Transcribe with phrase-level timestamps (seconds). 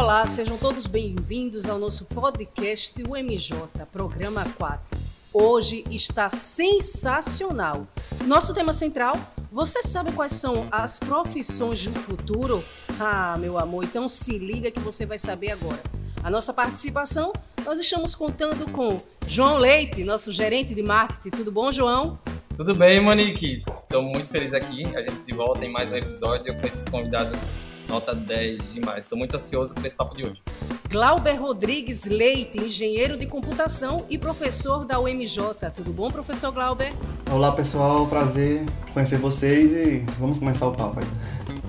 [0.00, 3.52] Olá, sejam todos bem-vindos ao nosso podcast UMJ,
[3.90, 4.96] programa 4.
[5.32, 7.84] Hoje está sensacional.
[8.24, 9.16] Nosso tema central:
[9.50, 12.62] você sabe quais são as profissões do futuro?
[13.00, 15.82] Ah, meu amor, então se liga que você vai saber agora.
[16.22, 17.32] A nossa participação,
[17.64, 21.36] nós estamos contando com João Leite, nosso gerente de marketing.
[21.36, 22.20] Tudo bom, João?
[22.56, 23.64] Tudo bem, Monique?
[23.82, 24.84] Estou muito feliz aqui.
[24.96, 27.40] A gente volta em mais um episódio com esses convidados
[27.88, 29.00] nota 10 demais.
[29.00, 30.42] Estou muito ansioso por esse papo de hoje.
[30.90, 35.38] Glauber Rodrigues Leite, engenheiro de computação e professor da UMJ.
[35.74, 36.92] Tudo bom, professor Glauber?
[37.30, 38.06] Olá, pessoal.
[38.06, 41.06] Prazer conhecer vocês e vamos começar o papo aí.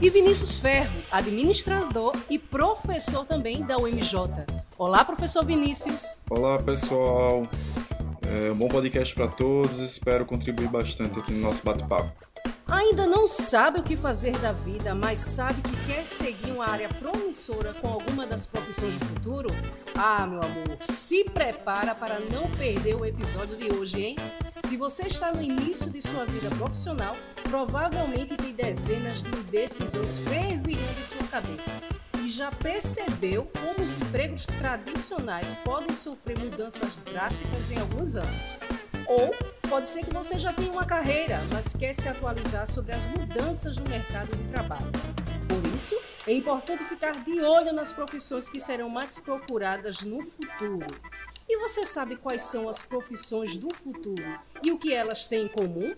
[0.01, 4.45] E Vinícius Ferro, administrador e professor também da UMJ.
[4.77, 6.19] Olá, professor Vinícius.
[6.29, 7.43] Olá, pessoal.
[8.47, 9.79] É um bom podcast para todos.
[9.79, 12.28] Espero contribuir bastante aqui no nosso bate-papo.
[12.67, 16.87] Ainda não sabe o que fazer da vida, mas sabe que quer seguir uma área
[16.87, 19.49] promissora com alguma das profissões do futuro?
[19.95, 24.15] Ah, meu amor, se prepara para não perder o episódio de hoje, hein?
[24.65, 30.99] Se você está no início de sua vida profissional, provavelmente tem dezenas de indecisões fervilhando
[31.01, 31.71] em sua cabeça.
[32.23, 38.59] E já percebeu como os empregos tradicionais podem sofrer mudanças drásticas em alguns anos?
[39.09, 39.31] Ou
[39.67, 43.75] pode ser que você já tenha uma carreira, mas quer se atualizar sobre as mudanças
[43.75, 44.91] no mercado de trabalho.
[45.47, 50.85] Por isso, é importante ficar de olho nas profissões que serão mais procuradas no futuro.
[51.49, 55.47] E você sabe quais são as profissões do futuro e o que elas têm em
[55.47, 55.95] comum?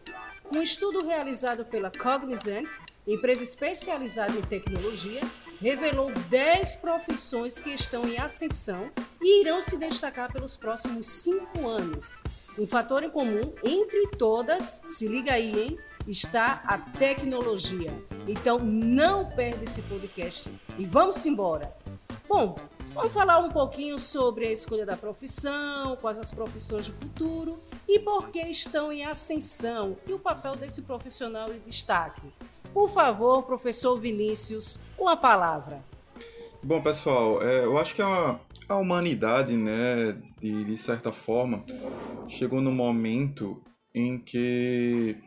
[0.55, 2.69] Um estudo realizado pela Cognizant,
[3.05, 5.19] empresa especializada em tecnologia,
[5.59, 8.89] revelou 10 profissões que estão em ascensão
[9.21, 12.21] e irão se destacar pelos próximos 5 anos.
[12.61, 15.79] Um fator em comum entre todas, se liga aí, hein?
[16.07, 17.91] Está a tecnologia.
[18.27, 21.75] Então não perde esse podcast e vamos embora.
[22.29, 22.55] Bom,
[22.93, 27.97] vamos falar um pouquinho sobre a escolha da profissão, quais as profissões do futuro e
[27.97, 32.21] por que estão em ascensão e o papel desse profissional em destaque.
[32.71, 35.83] Por favor, professor Vinícius, com a palavra.
[36.61, 38.39] Bom, pessoal, é, eu acho que a,
[38.71, 41.65] a humanidade, né, de, de certa forma,
[42.27, 43.61] chegou no momento
[43.93, 45.17] em que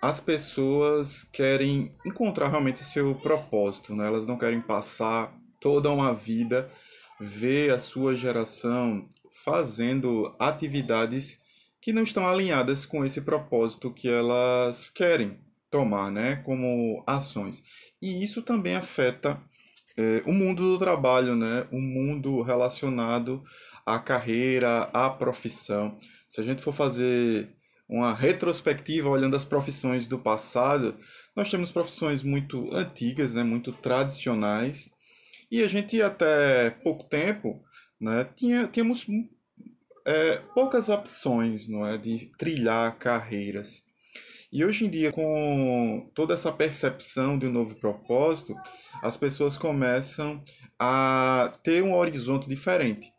[0.00, 4.06] as pessoas querem encontrar realmente seu propósito, né?
[4.06, 6.70] Elas não querem passar toda uma vida
[7.18, 9.08] ver a sua geração
[9.42, 11.40] fazendo atividades
[11.80, 16.36] que não estão alinhadas com esse propósito que elas querem tomar, né?
[16.44, 17.62] Como ações.
[18.00, 19.40] E isso também afeta
[19.96, 21.66] é, o mundo do trabalho, né?
[21.72, 23.42] O mundo relacionado
[23.84, 25.96] à carreira, à profissão.
[26.28, 27.48] Se a gente for fazer
[27.88, 30.96] uma retrospectiva olhando as profissões do passado,
[31.34, 34.90] nós temos profissões muito antigas, né, muito tradicionais,
[35.50, 37.62] e a gente até pouco tempo
[38.00, 39.06] né, tinha, tínhamos
[40.04, 43.84] é, poucas opções não é, de trilhar carreiras.
[44.52, 48.54] E hoje em dia, com toda essa percepção de um novo propósito,
[49.02, 50.42] as pessoas começam
[50.78, 53.12] a ter um horizonte diferente.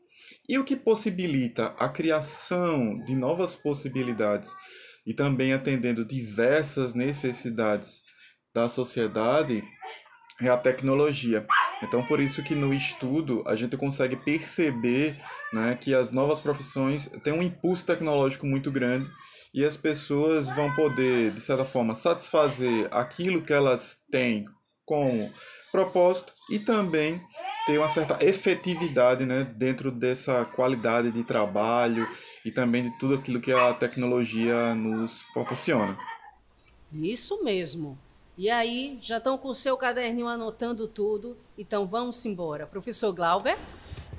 [0.48, 4.50] E o que possibilita a criação de novas possibilidades
[5.06, 8.04] e também atendendo diversas necessidades
[8.54, 9.64] da sociedade
[10.42, 11.46] é a tecnologia.
[11.84, 15.18] Então, por isso que no estudo a gente consegue perceber
[15.52, 19.10] né, que as novas profissões têm um impulso tecnológico muito grande
[19.58, 24.46] e as pessoas vão poder, de certa forma, satisfazer aquilo que elas têm
[24.86, 25.32] como
[25.72, 27.20] propósito e também
[27.66, 32.08] ter uma certa efetividade né, dentro dessa qualidade de trabalho
[32.46, 35.98] e também de tudo aquilo que a tecnologia nos proporciona.
[36.94, 37.98] Isso mesmo.
[38.38, 42.68] E aí, já estão com o seu caderninho anotando tudo, então vamos embora.
[42.68, 43.58] Professor Glauber?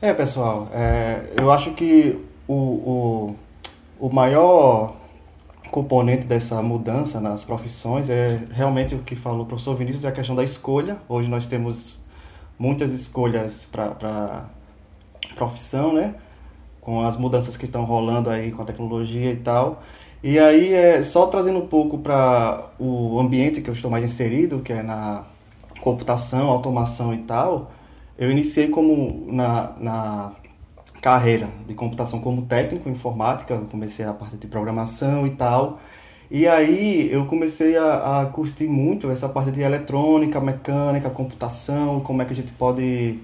[0.02, 3.36] É, pessoal, é, eu acho que o, o,
[4.00, 4.98] o maior
[5.70, 10.12] componente dessa mudança nas profissões é realmente o que falou o professor Vinícius, é a
[10.12, 10.98] questão da escolha.
[11.08, 11.98] Hoje nós temos
[12.58, 14.46] muitas escolhas para
[15.34, 16.14] profissão, né?
[16.80, 19.82] Com as mudanças que estão rolando aí com a tecnologia e tal.
[20.22, 24.60] E aí, é, só trazendo um pouco para o ambiente que eu estou mais inserido,
[24.60, 25.24] que é na
[25.80, 27.70] computação, automação e tal,
[28.18, 30.32] eu iniciei como na, na
[31.00, 35.80] carreira de computação como técnico informática, comecei a parte de programação e tal.
[36.30, 42.20] E aí eu comecei a, a, curtir muito essa parte de eletrônica, mecânica, computação, como
[42.20, 43.18] é que a gente pode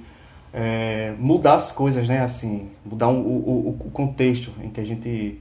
[0.53, 2.21] é, mudar as coisas, né?
[2.21, 5.41] Assim, mudar um, o, o, contexto em que a gente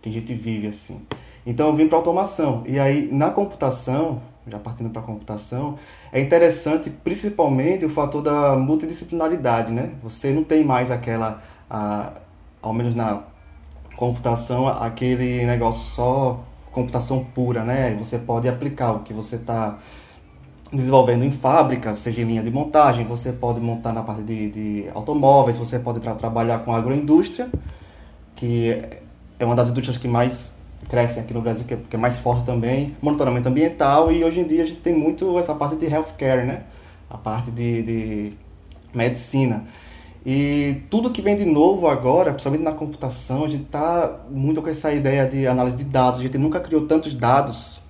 [0.00, 1.00] que a gente vive assim.
[1.46, 2.64] Então eu vim para automação.
[2.66, 5.78] E aí na computação já partindo para computação,
[6.12, 9.90] é interessante principalmente o fator da multidisciplinaridade, né?
[10.02, 12.12] Você não tem mais aquela, a,
[12.60, 13.22] ao menos na
[13.96, 17.94] computação, aquele negócio só computação pura, né?
[17.94, 19.78] Você pode aplicar o que você está
[20.70, 24.88] desenvolvendo em fábrica, seja em linha de montagem, você pode montar na parte de, de
[24.94, 27.50] automóveis, você pode tra trabalhar com agroindústria,
[28.36, 28.82] que
[29.38, 30.52] é uma das indústrias que mais
[30.88, 34.40] crescem aqui no Brasil, que é, que é mais forte também, monitoramento ambiental, e hoje
[34.40, 36.62] em dia a gente tem muito essa parte de healthcare, né?
[37.08, 38.32] A parte de, de
[38.94, 39.64] medicina.
[40.24, 44.68] E tudo que vem de novo agora, principalmente na computação, a gente está muito com
[44.68, 46.20] essa ideia de análise de dados.
[46.20, 47.80] A gente nunca criou tantos dados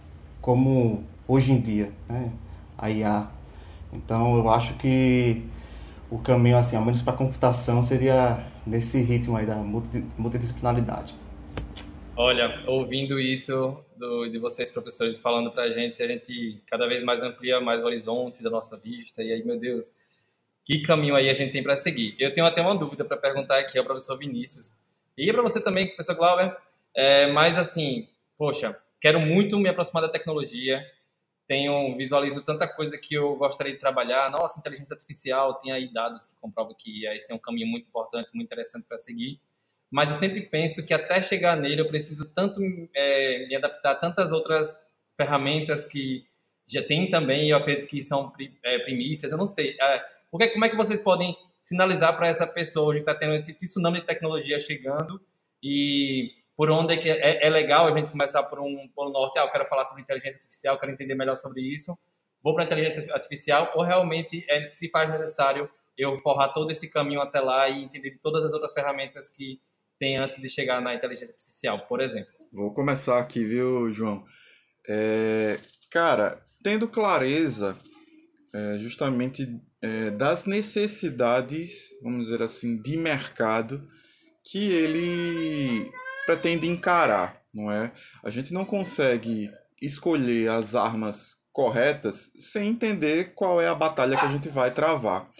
[0.40, 1.92] como hoje em dia.
[2.08, 2.32] Né?
[2.82, 3.28] a IA.
[3.92, 5.42] Então eu acho que
[6.10, 11.14] o caminho, assim, ao menos para a computação, seria nesse ritmo aí da multidisciplinaridade.
[12.16, 17.02] Olha, ouvindo isso do, de vocês, professores, falando para a gente, a gente cada vez
[17.02, 19.22] mais amplia mais o horizonte da nossa vista.
[19.22, 19.92] E aí, meu Deus,
[20.64, 22.14] que caminho aí a gente tem para seguir?
[22.18, 24.74] Eu tenho até uma dúvida para perguntar aqui ao professor Vinícius.
[25.16, 26.56] E para você também, professor Glauber.
[26.94, 30.84] É, mas assim, poxa, quero muito me aproximar da tecnologia,
[31.46, 34.30] tenho visualizo tanta coisa que eu gostaria de trabalhar.
[34.30, 38.30] Nossa, inteligência artificial tem aí dados que comprovam que esse é um caminho muito importante,
[38.34, 39.40] muito interessante para seguir.
[39.90, 42.60] Mas eu sempre penso que até chegar nele eu preciso tanto
[42.94, 44.74] é, me adaptar a tantas outras
[45.16, 46.24] ferramentas que
[46.66, 47.50] já tem também.
[47.50, 48.32] Eu acredito que são
[48.62, 49.32] é, primícias.
[49.32, 49.76] Eu não sei.
[49.78, 53.34] É, porque como é que vocês podem sinalizar para essa pessoa hoje que está tendo
[53.34, 55.20] esse tsunami de tecnologia chegando
[55.62, 59.38] e por onde é que é, é, legal a gente começar por um polo norte,
[59.38, 61.96] ah, eu quero falar sobre inteligência artificial, quero entender melhor sobre isso,
[62.42, 67.20] vou para inteligência artificial, ou realmente é, se faz necessário eu forrar todo esse caminho
[67.20, 69.60] até lá e entender de todas as outras ferramentas que
[69.98, 72.32] tem antes de chegar na inteligência artificial, por exemplo.
[72.50, 74.24] Vou começar aqui, viu, João?
[74.88, 75.58] É,
[75.90, 77.78] cara, tendo clareza
[78.52, 83.88] é, justamente é, das necessidades, vamos dizer assim, de mercado
[84.44, 85.90] que ele
[86.26, 87.92] pretende encarar, não é?
[88.22, 89.50] A gente não consegue
[89.80, 95.30] escolher as armas corretas sem entender qual é a batalha que a gente vai travar.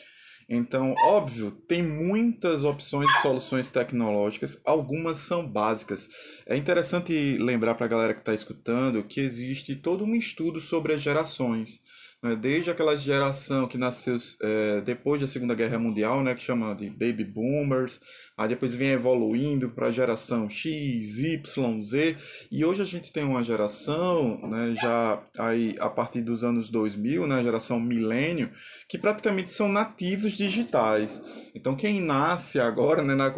[0.48, 6.10] Então, óbvio, tem muitas opções de soluções tecnológicas, algumas são básicas.
[6.46, 10.92] É interessante lembrar para a galera que está escutando que existe todo um estudo sobre
[10.92, 11.80] as gerações
[12.22, 16.74] né, desde aquela geração que nasceu é, depois da Segunda Guerra Mundial, né, que chama
[16.74, 18.00] de Baby Boomers,
[18.42, 22.16] aí depois vem evoluindo para a geração X, Y, Z,
[22.50, 27.26] e hoje a gente tem uma geração, né, já aí a partir dos anos 2000,
[27.26, 28.50] né, geração milênio,
[28.88, 31.22] que praticamente são nativos digitais.
[31.54, 33.30] Então quem nasce agora, né, na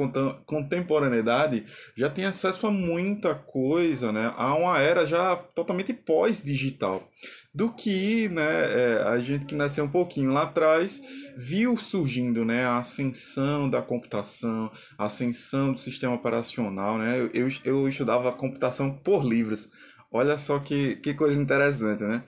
[0.47, 1.65] contemporaneidade,
[1.97, 7.09] já tem acesso a muita coisa, né, a uma era já totalmente pós-digital
[7.55, 11.01] do que né, é, a gente que nasceu um pouquinho lá atrás
[11.37, 16.99] viu surgindo né, a ascensão da computação, a ascensão do sistema operacional.
[16.99, 17.19] Né?
[17.19, 19.71] Eu, eu, eu estudava computação por livros.
[20.11, 22.23] Olha só que, que coisa interessante, né?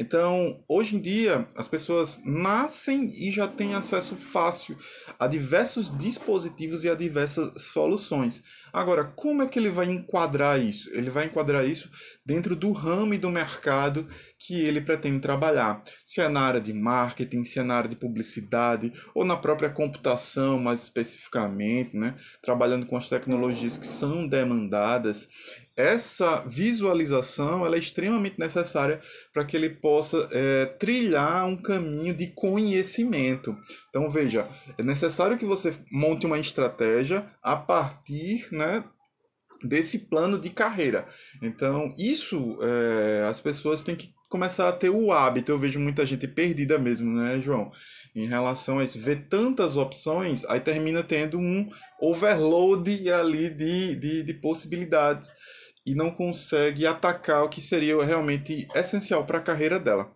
[0.00, 4.76] Então, hoje em dia, as pessoas nascem e já têm acesso fácil
[5.18, 8.44] a diversos dispositivos e a diversas soluções.
[8.72, 10.88] Agora, como é que ele vai enquadrar isso?
[10.92, 11.90] Ele vai enquadrar isso
[12.24, 14.06] dentro do ramo e do mercado
[14.38, 15.82] que ele pretende trabalhar.
[16.04, 19.68] Se é na área de marketing, se é na área de publicidade ou na própria
[19.68, 22.14] computação, mais especificamente, né?
[22.40, 25.28] trabalhando com as tecnologias que são demandadas
[25.78, 29.00] essa visualização ela é extremamente necessária
[29.32, 33.56] para que ele possa é, trilhar um caminho de conhecimento.
[33.88, 38.82] Então, veja, é necessário que você monte uma estratégia a partir né,
[39.62, 41.06] desse plano de carreira.
[41.40, 45.52] Então, isso é, as pessoas têm que começar a ter o hábito.
[45.52, 47.70] Eu vejo muita gente perdida mesmo, né, João?
[48.16, 51.70] Em relação a isso, ver tantas opções, aí termina tendo um
[52.00, 55.30] overload ali de, de, de possibilidades
[55.88, 60.12] e não consegue atacar o que seria realmente essencial para a carreira dela.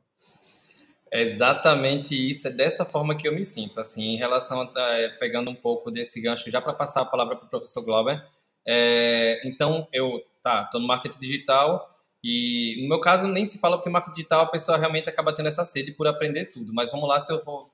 [1.11, 5.51] Exatamente isso, é dessa forma que eu me sinto, assim, em relação a, é, pegando
[5.51, 8.23] um pouco desse gancho, já para passar a palavra para o professor Glauber,
[8.67, 11.89] é, então eu, tá, estou no marketing digital
[12.23, 15.49] e no meu caso nem se fala porque marketing digital a pessoa realmente acaba tendo
[15.49, 17.71] essa sede por aprender tudo, mas vamos lá, se eu for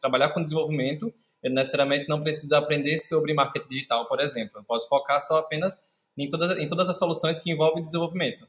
[0.00, 4.88] trabalhar com desenvolvimento, eu necessariamente não preciso aprender sobre marketing digital, por exemplo, eu posso
[4.88, 5.78] focar só apenas
[6.16, 8.46] em todas, em todas as soluções que envolvem desenvolvimento.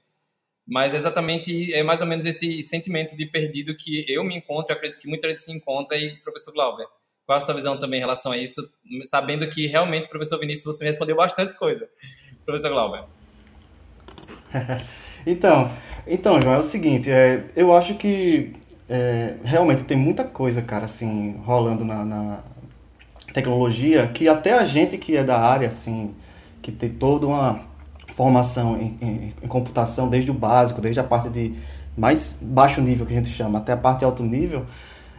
[0.65, 4.71] Mas é exatamente é mais ou menos esse sentimento de perdido que eu me encontro,
[4.71, 6.87] eu acredito que muita gente se encontra, e professor Glauber,
[7.25, 8.61] qual a sua visão também em relação a isso,
[9.03, 11.89] sabendo que realmente, professor Vinícius, você me respondeu bastante coisa.
[12.45, 13.03] Professor Glauber.
[15.27, 15.69] então,
[16.05, 18.53] Então, João, é o seguinte, é, eu acho que
[18.89, 22.43] é, realmente tem muita coisa, cara, assim, rolando na, na,
[23.33, 26.13] tecnologia que até a gente que é da área, assim,
[26.63, 27.59] que tem toda uma
[28.15, 31.53] formação em, em, em computação, desde o básico, desde a parte de
[31.95, 34.65] mais baixo nível que a gente chama, até a parte alto nível,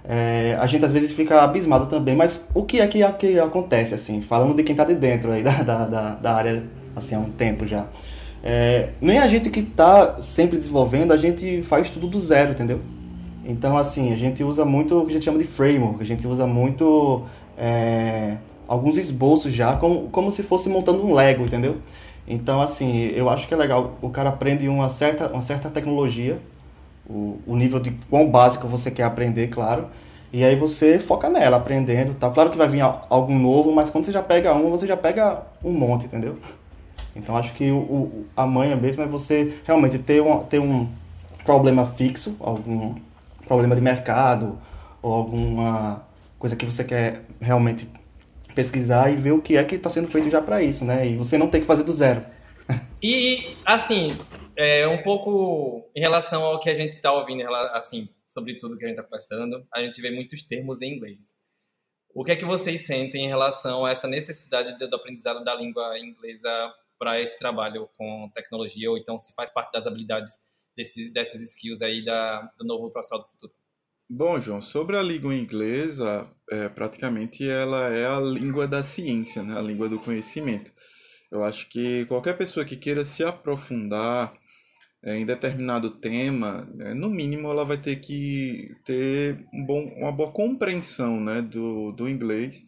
[0.03, 2.17] é, a gente às vezes fica abismado também.
[2.17, 5.31] Mas o que é que, é que acontece, assim, falando de quem está de dentro
[5.31, 6.65] aí da, da, da, área,
[6.97, 7.87] assim, há um tempo já.
[8.43, 12.81] É, nem a gente que está sempre desenvolvendo, a gente faz tudo do zero, entendeu?
[13.45, 16.27] Então, assim, a gente usa muito o que a gente chama de framework, a gente
[16.27, 17.25] usa muito
[17.57, 18.37] é,
[18.75, 21.77] alguns esboços já, como, como se fosse montando um Lego, entendeu?
[22.27, 26.39] Então, assim, eu acho que é legal, o cara aprende uma certa, uma certa tecnologia,
[27.09, 29.87] o, o nível de quão básico você quer aprender, claro,
[30.33, 32.33] e aí você foca nela, aprendendo tal.
[32.33, 35.43] Claro que vai vir algo novo, mas quando você já pega um, você já pega
[35.63, 36.39] um monte, entendeu?
[37.15, 40.89] Então, acho que o, o a manha mesmo é você realmente ter, uma, ter um
[41.45, 42.97] problema fixo, algum
[43.47, 44.59] problema de mercado,
[45.01, 46.03] ou alguma
[46.37, 47.89] coisa que você quer realmente
[48.55, 51.07] pesquisar e ver o que é que está sendo feito já para isso, né?
[51.07, 52.25] E você não tem que fazer do zero.
[53.03, 54.17] E, assim,
[54.57, 57.43] é, um pouco em relação ao que a gente está ouvindo,
[57.73, 61.35] assim, sobre tudo que a gente está conversando, a gente vê muitos termos em inglês.
[62.15, 65.99] O que é que vocês sentem em relação a essa necessidade do aprendizado da língua
[65.99, 70.41] inglesa para esse trabalho com tecnologia, ou então se faz parte das habilidades
[70.77, 73.53] desses, dessas skills aí da, do novo profissional do futuro?
[74.09, 79.57] Bom, João, sobre a língua inglesa, é, praticamente ela é a língua da ciência, né?
[79.59, 80.71] a língua do conhecimento.
[81.33, 84.35] Eu acho que qualquer pessoa que queira se aprofundar
[85.03, 90.13] é, em determinado tema, né, no mínimo ela vai ter que ter um bom, uma
[90.13, 92.63] boa compreensão né, do, do inglês,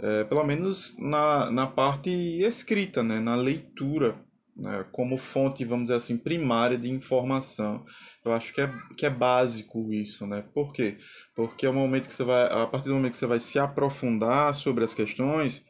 [0.00, 4.24] é, pelo menos na, na parte escrita, né, na leitura
[4.56, 7.84] né, como fonte, vamos dizer assim, primária de informação.
[8.24, 10.44] Eu acho que é, que é básico isso, né?
[10.54, 10.98] Por quê?
[11.34, 13.58] Porque é o momento que você vai, a partir do momento que você vai se
[13.58, 15.64] aprofundar sobre as questões,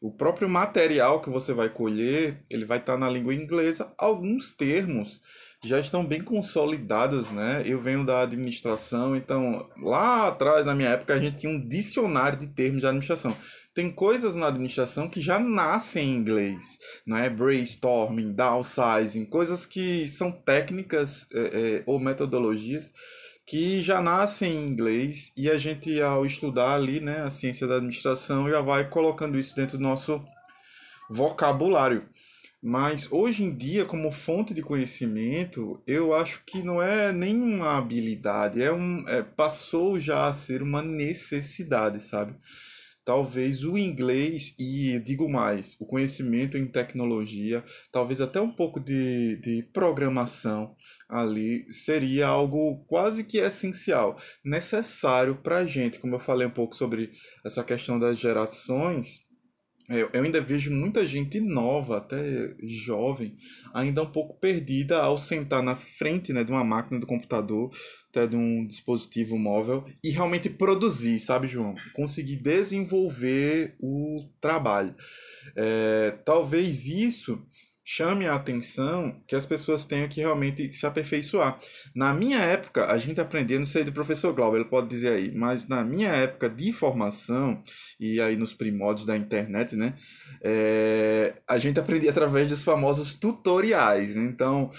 [0.00, 3.92] o próprio material que você vai colher, ele vai estar na língua inglesa.
[3.98, 5.20] Alguns termos
[5.64, 7.62] já estão bem consolidados, né?
[7.66, 12.38] Eu venho da administração, então lá atrás, na minha época, a gente tinha um dicionário
[12.38, 13.36] de termos de administração
[13.78, 17.30] tem coisas na administração que já nascem em inglês, não é?
[17.30, 22.92] Brainstorming, downsizing, coisas que são técnicas é, é, ou metodologias
[23.46, 27.76] que já nascem em inglês e a gente ao estudar ali, né, a ciência da
[27.76, 30.20] administração já vai colocando isso dentro do nosso
[31.08, 32.08] vocabulário.
[32.62, 38.60] Mas hoje em dia, como fonte de conhecimento, eu acho que não é nenhuma habilidade,
[38.60, 42.34] é um, é, passou já a ser uma necessidade, sabe?
[43.08, 49.36] talvez o inglês e, digo mais, o conhecimento em tecnologia, talvez até um pouco de,
[49.36, 50.76] de programação
[51.08, 56.76] ali, seria algo quase que essencial, necessário para a gente, como eu falei um pouco
[56.76, 57.10] sobre
[57.46, 59.26] essa questão das gerações.
[59.88, 63.36] Eu, eu ainda vejo muita gente nova, até jovem,
[63.72, 67.70] ainda um pouco perdida ao sentar na frente né, de uma máquina do computador
[68.10, 71.74] até de um dispositivo móvel e realmente produzir, sabe, João?
[71.94, 74.94] Conseguir desenvolver o trabalho.
[75.56, 77.42] É, talvez isso
[77.90, 81.58] chame a atenção que as pessoas tenham que realmente se aperfeiçoar.
[81.94, 85.34] Na minha época, a gente aprendia, não sei do professor Glauber, ele pode dizer aí,
[85.34, 87.62] mas na minha época de formação,
[87.98, 89.94] e aí nos primórdios da internet, né,
[90.42, 94.16] é, a gente aprendia através dos famosos tutoriais.
[94.16, 94.70] Então,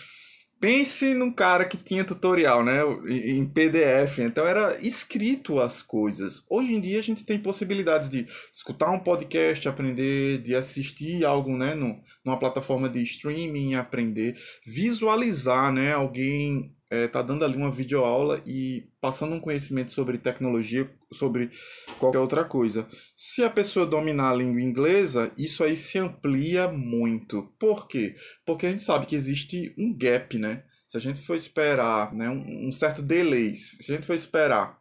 [0.60, 6.44] Pense num cara que tinha tutorial, né, em PDF, então era escrito as coisas.
[6.50, 11.56] Hoje em dia a gente tem possibilidades de escutar um podcast, aprender, de assistir algo,
[11.56, 17.72] né, no, numa plataforma de streaming, aprender, visualizar, né, alguém é, tá dando ali uma
[17.72, 21.52] videoaula e passando um conhecimento sobre tecnologia, sobre
[22.00, 22.88] qualquer outra coisa.
[23.16, 27.44] Se a pessoa dominar a língua inglesa, isso aí se amplia muito.
[27.60, 28.16] Por quê?
[28.46, 30.64] Porque a gente sabe que existe um gap, né?
[30.88, 34.80] Se a gente for esperar, né, um, um certo delay, se a gente for esperar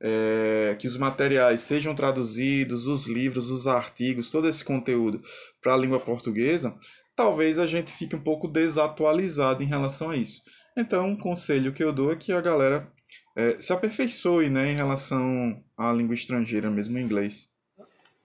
[0.00, 5.20] é, que os materiais sejam traduzidos, os livros, os artigos, todo esse conteúdo
[5.60, 6.74] para a língua portuguesa,
[7.14, 10.42] talvez a gente fique um pouco desatualizado em relação a isso.
[10.76, 12.86] Então, um conselho que eu dou é que a galera
[13.34, 17.48] é, se aperfeiçoe né, em relação à língua estrangeira, mesmo o inglês.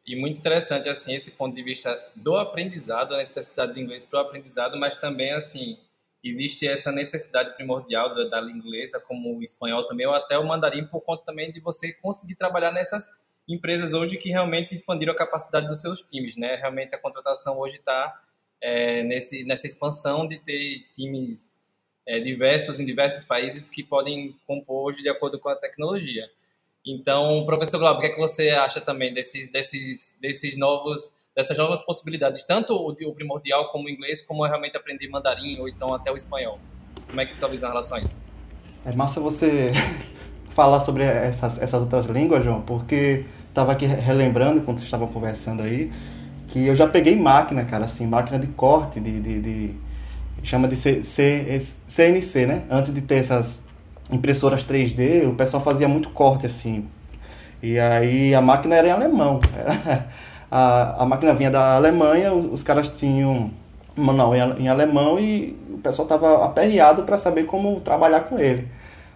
[0.06, 4.20] E muito interessante, assim, esse ponto de vista do aprendizado, a necessidade do inglês para
[4.20, 5.78] o aprendizado, mas também, assim,
[6.24, 10.86] existe essa necessidade primordial da, língua inglesa, como o espanhol também, ou até o mandarim,
[10.86, 13.10] por conta também de você conseguir trabalhar nessas
[13.48, 16.56] empresas hoje que realmente expandiram a capacidade dos seus times, né?
[16.56, 18.14] Realmente a contratação hoje está
[18.62, 21.54] é, nessa expansão de ter times
[22.12, 26.30] é, diversos em diversos países que podem compor hoje de acordo com a tecnologia.
[26.86, 31.58] Então, professor Glauber, o que, é que você acha também desses, desses, desses novos, dessas
[31.58, 35.94] novas possibilidades, tanto o, o primordial como o inglês, como realmente aprender mandarim ou então
[35.94, 36.60] até o espanhol?
[37.08, 38.20] Como é que sua visão em relação a isso?
[38.86, 39.72] É massa você
[40.54, 45.64] falar sobre essas, essas outras línguas, João, porque estava aqui relembrando quando vocês estavam conversando
[45.64, 45.90] aí,
[46.50, 49.91] que eu já peguei máquina, cara, assim, máquina de corte, de, de, de
[50.44, 52.62] chama de C, C, CNC, né?
[52.70, 53.62] Antes de ter essas
[54.12, 56.86] impressoras 3D, o pessoal fazia muito corte assim.
[57.64, 59.40] E aí a máquina era em alemão.
[60.50, 63.52] a, a máquina vinha da Alemanha, os, os caras tinham
[63.96, 68.68] manual em, em, alemão e o pessoal estava aperreado para saber como trabalhar com ele.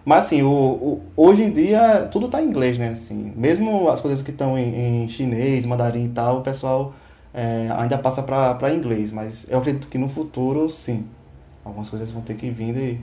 [0.04, 2.90] Mas assim, o, o, hoje em dia tudo está em inglês, né?
[2.90, 6.94] Assim, mesmo as coisas que estão em, em, chinês, mandarim e tal, o pessoal
[7.36, 9.12] é, ainda passa para inglês.
[9.12, 11.06] Mas eu acredito que no futuro, sim.
[11.62, 13.00] Algumas coisas vão ter que vir e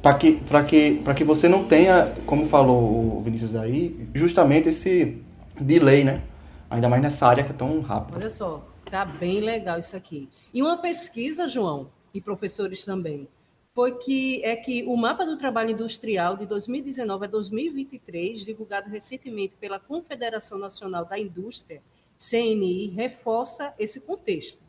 [0.00, 5.20] para que, para que, que você não tenha, como falou o Vinícius aí, justamente esse
[5.60, 6.22] delay, né?
[6.70, 8.16] Ainda mais nessa área que é tão rápida.
[8.16, 10.28] Olha só, tá bem legal isso aqui.
[10.54, 13.28] E uma pesquisa, João, e professores também,
[13.74, 19.56] foi que é que o mapa do trabalho industrial de 2019 a 2023, divulgado recentemente
[19.56, 21.82] pela Confederação Nacional da Indústria,
[22.18, 24.68] CNI, reforça esse contexto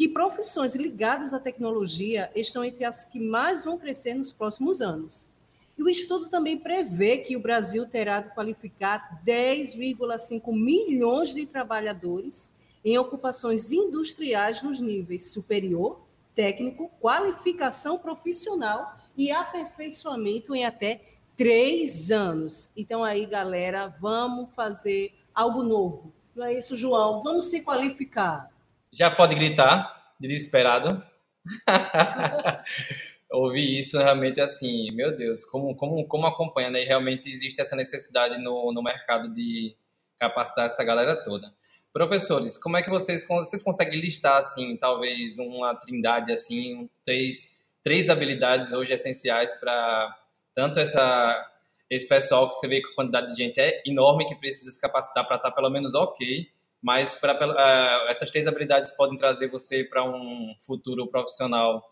[0.00, 5.28] que profissões ligadas à tecnologia estão entre as que mais vão crescer nos próximos anos.
[5.76, 12.50] E o estudo também prevê que o Brasil terá de qualificar 10,5 milhões de trabalhadores
[12.82, 16.00] em ocupações industriais nos níveis superior,
[16.34, 21.02] técnico, qualificação profissional e aperfeiçoamento em até
[21.36, 22.70] três anos.
[22.74, 26.10] Então, aí, galera, vamos fazer algo novo.
[26.34, 27.22] Não é isso, João?
[27.22, 28.48] Vamos se qualificar.
[28.92, 31.02] Já pode gritar, de desesperado.
[33.30, 36.82] Ouvir isso realmente assim, meu Deus, como, como, como acompanha, né?
[36.82, 39.76] E realmente existe essa necessidade no, no mercado de
[40.18, 41.52] capacitar essa galera toda.
[41.92, 48.08] Professores, como é que vocês, vocês conseguem listar, assim, talvez uma trindade, assim, três, três
[48.08, 50.16] habilidades hoje essenciais para
[50.54, 51.50] tanto essa,
[51.90, 54.80] esse pessoal que você vê que a quantidade de gente é enorme que precisa se
[54.80, 56.48] capacitar para estar pelo menos ok,
[56.80, 61.82] mas pra, uh, essas três habilidades podem trazer você para um futuro profissional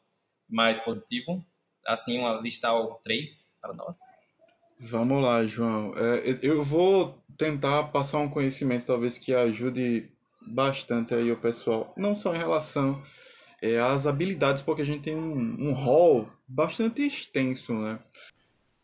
[0.48, 1.44] mais positivo.
[1.84, 3.98] Assim, uma listar três para nós.
[4.80, 5.92] Vamos lá, João.
[5.96, 12.14] É, eu vou tentar passar um conhecimento talvez que ajude bastante aí o pessoal, não
[12.14, 13.02] só em relação
[13.60, 17.98] é, às habilidades, porque a gente tem um, um hall bastante extenso, né?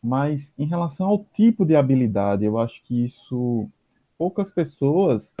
[0.05, 3.67] Mas em relação ao tipo de habilidade, eu acho que isso
[4.17, 5.31] poucas pessoas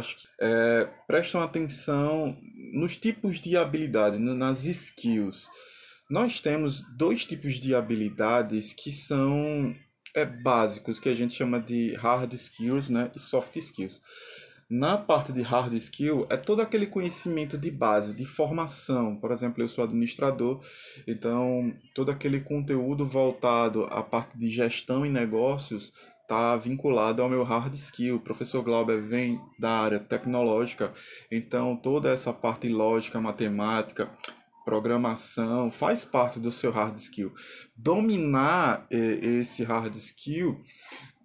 [0.41, 2.35] é, prestam atenção
[2.73, 5.47] nos tipos de habilidade, nas skills.
[6.09, 9.73] Nós temos dois tipos de habilidades que são
[10.15, 14.01] é, básicos, que a gente chama de hard skills né, e soft skills.
[14.67, 19.15] Na parte de hard skill, é todo aquele conhecimento de base, de formação.
[19.15, 20.59] Por exemplo, eu sou administrador,
[21.07, 27.43] então todo aquele conteúdo voltado à parte de gestão e negócios está vinculado ao meu
[27.43, 28.15] hard skill.
[28.15, 30.91] O professor Glauber vem da área tecnológica,
[31.31, 34.09] então toda essa parte lógica, matemática,
[34.65, 37.31] programação faz parte do seu hard skill.
[37.77, 40.59] Dominar eh, esse hard skill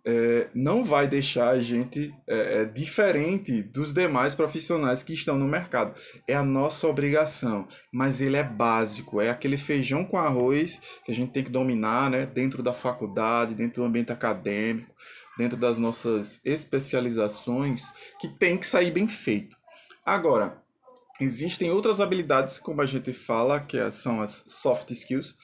[0.05, 5.47] é, não vai deixar a gente é, é, diferente dos demais profissionais que estão no
[5.47, 5.99] mercado.
[6.27, 11.15] É a nossa obrigação, mas ele é básico, é aquele feijão com arroz que a
[11.15, 14.95] gente tem que dominar né, dentro da faculdade, dentro do ambiente acadêmico,
[15.37, 17.85] dentro das nossas especializações,
[18.21, 19.57] que tem que sair bem feito.
[20.05, 20.63] Agora,
[21.21, 25.37] existem outras habilidades, como a gente fala, que é, são as soft skills,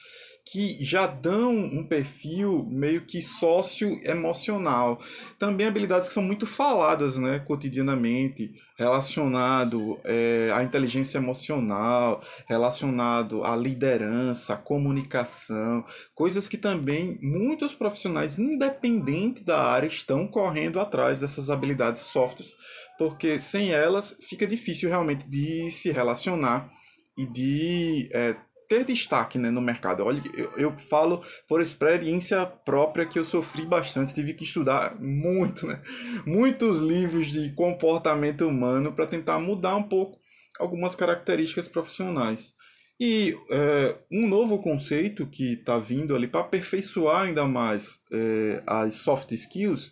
[0.49, 4.99] que já dão um perfil meio que sócio-emocional.
[5.37, 13.57] Também habilidades que são muito faladas né, cotidianamente, relacionado é, à inteligência emocional, relacionado à
[13.57, 15.83] liderança, à comunicação,
[16.15, 22.53] coisas que também muitos profissionais, independente da área, estão correndo atrás dessas habilidades softs,
[22.97, 26.69] porque sem elas fica difícil realmente de se relacionar
[27.17, 30.03] e de é, ter destaque né, no mercado.
[30.03, 35.65] Olha, eu, eu, falo por experiência própria que eu sofri bastante, tive que estudar muito,
[35.65, 35.81] né?
[36.25, 40.19] muitos livros de comportamento humano para tentar mudar um pouco
[40.59, 42.55] algumas características profissionais.
[42.99, 48.95] E é, um novo conceito que está vindo ali para aperfeiçoar ainda mais é, as
[48.95, 49.91] soft skills,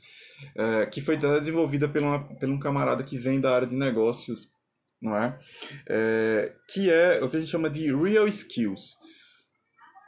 [0.56, 2.02] é, que foi desenvolvida por,
[2.40, 4.50] por um camarada que vem da área de negócios
[5.02, 5.38] não é?
[5.88, 6.56] é?
[6.70, 8.98] Que é o que a gente chama de real skills.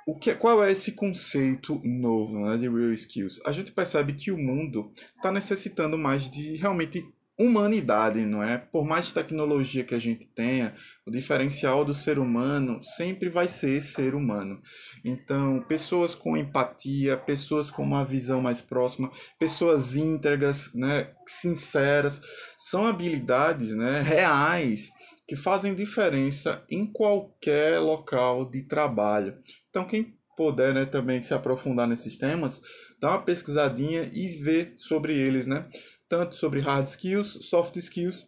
[0.08, 3.42] o que, qual é esse conceito novo né, de Real Skills?
[3.46, 7.04] A gente percebe que o mundo está necessitando mais de realmente
[7.40, 8.58] humanidade, não é?
[8.58, 10.74] Por mais tecnologia que a gente tenha,
[11.06, 14.60] o diferencial do ser humano sempre vai ser ser humano.
[15.06, 22.20] Então, pessoas com empatia, pessoas com uma visão mais próxima, pessoas íntegras, né, sinceras,
[22.58, 24.90] são habilidades, né, reais
[25.28, 29.38] que fazem diferença em qualquer local de trabalho.
[29.70, 32.62] Então, quem puder né, também se aprofundar nesses temas,
[33.00, 35.68] dá uma pesquisadinha e vê sobre eles, né?
[36.10, 38.28] Tanto sobre hard skills, soft skills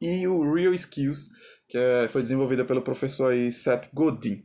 [0.00, 1.28] e o real skills,
[1.68, 4.44] que é, foi desenvolvida pelo professor aí, Seth Godin.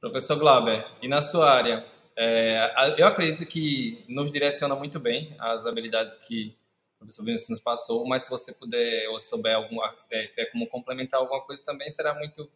[0.00, 1.84] Professor Glauber, e na sua área,
[2.16, 6.56] é, eu acredito que nos direciona muito bem as habilidades que
[6.96, 10.66] o professor Vinícius nos passou, mas se você puder ou souber algum aspecto, é como
[10.68, 12.50] complementar alguma coisa também, será muito...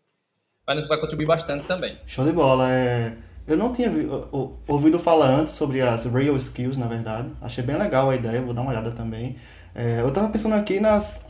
[0.67, 1.99] Mas nos vai contribuir bastante também.
[2.07, 2.71] Show de bola.
[2.71, 3.17] É...
[3.47, 3.91] Eu não tinha
[4.67, 7.29] ouvido falar antes sobre as real skills, na verdade.
[7.41, 9.37] Achei bem legal a ideia, vou dar uma olhada também.
[9.73, 11.25] É, eu estava pensando aqui nas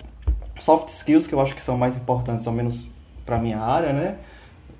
[0.58, 2.86] soft skills, que eu acho que são mais importantes, ao menos
[3.26, 4.16] para minha área, né?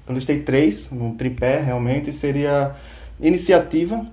[0.09, 2.11] Eu listei três, num tripé, realmente.
[2.13, 2.75] Seria
[3.21, 4.07] iniciativa,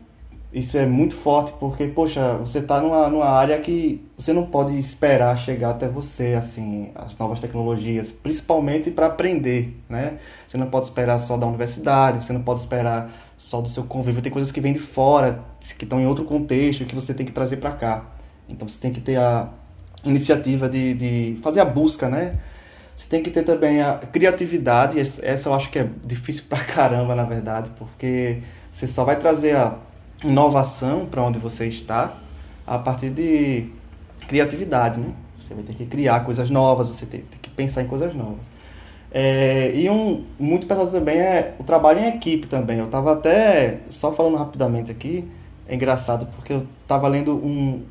[0.54, 4.78] isso é muito forte porque, poxa, você está numa, numa área que você não pode
[4.78, 10.20] esperar chegar até você, assim, as novas tecnologias, principalmente para aprender, né?
[10.48, 14.22] Você não pode esperar só da universidade, você não pode esperar só do seu convívio,
[14.22, 15.44] tem coisas que vêm de fora,
[15.78, 18.06] que estão em outro contexto, que você tem que trazer para cá.
[18.48, 19.50] Então você tem que ter a
[20.06, 22.38] iniciativa de, de fazer a busca, né?
[22.96, 27.16] Você tem que ter também a criatividade, essa eu acho que é difícil pra caramba,
[27.16, 29.78] na verdade, porque você só vai trazer a
[30.24, 32.14] inovação para onde você está
[32.66, 33.70] a partir de
[34.28, 35.14] criatividade, né?
[35.38, 38.40] Você vai ter que criar coisas novas, você tem, tem que pensar em coisas novas.
[39.12, 42.80] É, e um muito pesado também é o trabalho em equipe também.
[42.80, 45.30] Eu estava até, só falando rapidamente aqui,
[45.68, 47.84] é engraçado porque eu estava lendo um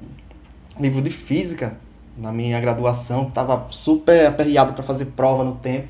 [0.81, 1.77] livro de física
[2.17, 5.89] na minha graduação, estava super aperreado para fazer prova no tempo.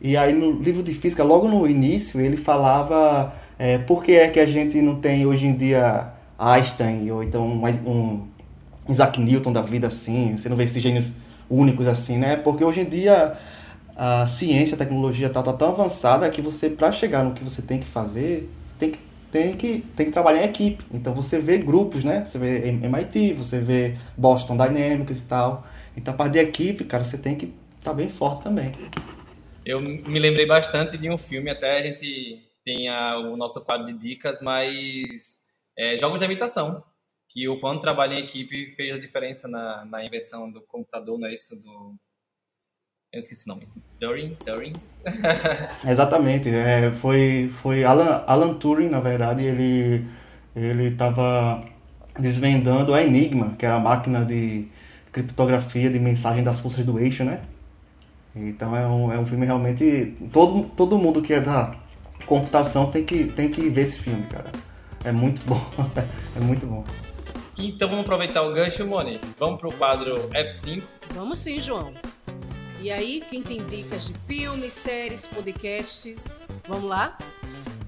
[0.00, 4.28] E aí no livro de física, logo no início, ele falava é, por que é
[4.28, 8.26] que a gente não tem hoje em dia Einstein ou então um,
[8.88, 10.36] Isaac Newton da vida assim?
[10.36, 11.12] Você não vê esses gênios
[11.48, 12.36] únicos assim, né?
[12.36, 13.36] Porque hoje em dia
[13.96, 17.60] a ciência, a tecnologia está tá tão avançada que você, para chegar no que você
[17.60, 18.98] tem que fazer, tem que,
[19.30, 20.84] tem, que, tem que trabalhar em equipe.
[20.92, 22.24] Então você vê grupos, né?
[22.24, 25.66] Você vê MIT, você vê Boston Dynamics e tal.
[25.96, 28.72] Então a parte de equipe, cara, você tem que estar tá bem forte também.
[29.64, 33.86] Eu me lembrei bastante de um filme, até a gente tem a, o nosso quadro
[33.86, 35.40] de dicas, mas
[35.76, 36.82] é, jogos de habitação,
[37.28, 41.28] que o quanto trabalho em equipe fez a diferença na, na invenção do computador, não
[41.28, 41.56] é isso?
[41.56, 41.94] Do...
[43.12, 43.68] Eu esqueci o nome.
[44.00, 44.36] Turing?
[44.36, 44.72] Turing?
[45.88, 46.48] Exatamente.
[46.50, 50.06] É, foi foi Alan, Alan Turing, na verdade, ele
[50.54, 51.64] ele estava
[52.18, 54.68] desvendando a Enigma, que era a máquina de
[55.10, 57.42] criptografia de mensagem das forças do eixo, né?
[58.34, 60.16] Então é um, é um filme realmente.
[60.32, 61.81] Todo, todo mundo que é da
[62.26, 64.50] computação tem que, tem que ver esse filme, cara.
[65.04, 65.60] É muito bom.
[66.36, 66.84] é muito bom.
[67.58, 69.20] Então vamos aproveitar o gancho, Moni.
[69.38, 70.82] Vamos pro quadro F5.
[71.10, 71.92] Vamos sim, João.
[72.80, 76.16] E aí, quem tem dicas de filmes, séries, podcasts,
[76.66, 77.16] vamos lá?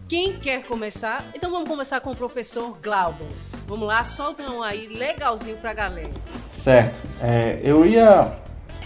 [0.08, 1.24] Quem quer começar?
[1.34, 3.26] Então vamos começar com o professor Glauber.
[3.66, 6.10] Vamos lá, solta um aí legalzinho pra galera.
[6.52, 7.00] Certo.
[7.20, 8.36] É, eu ia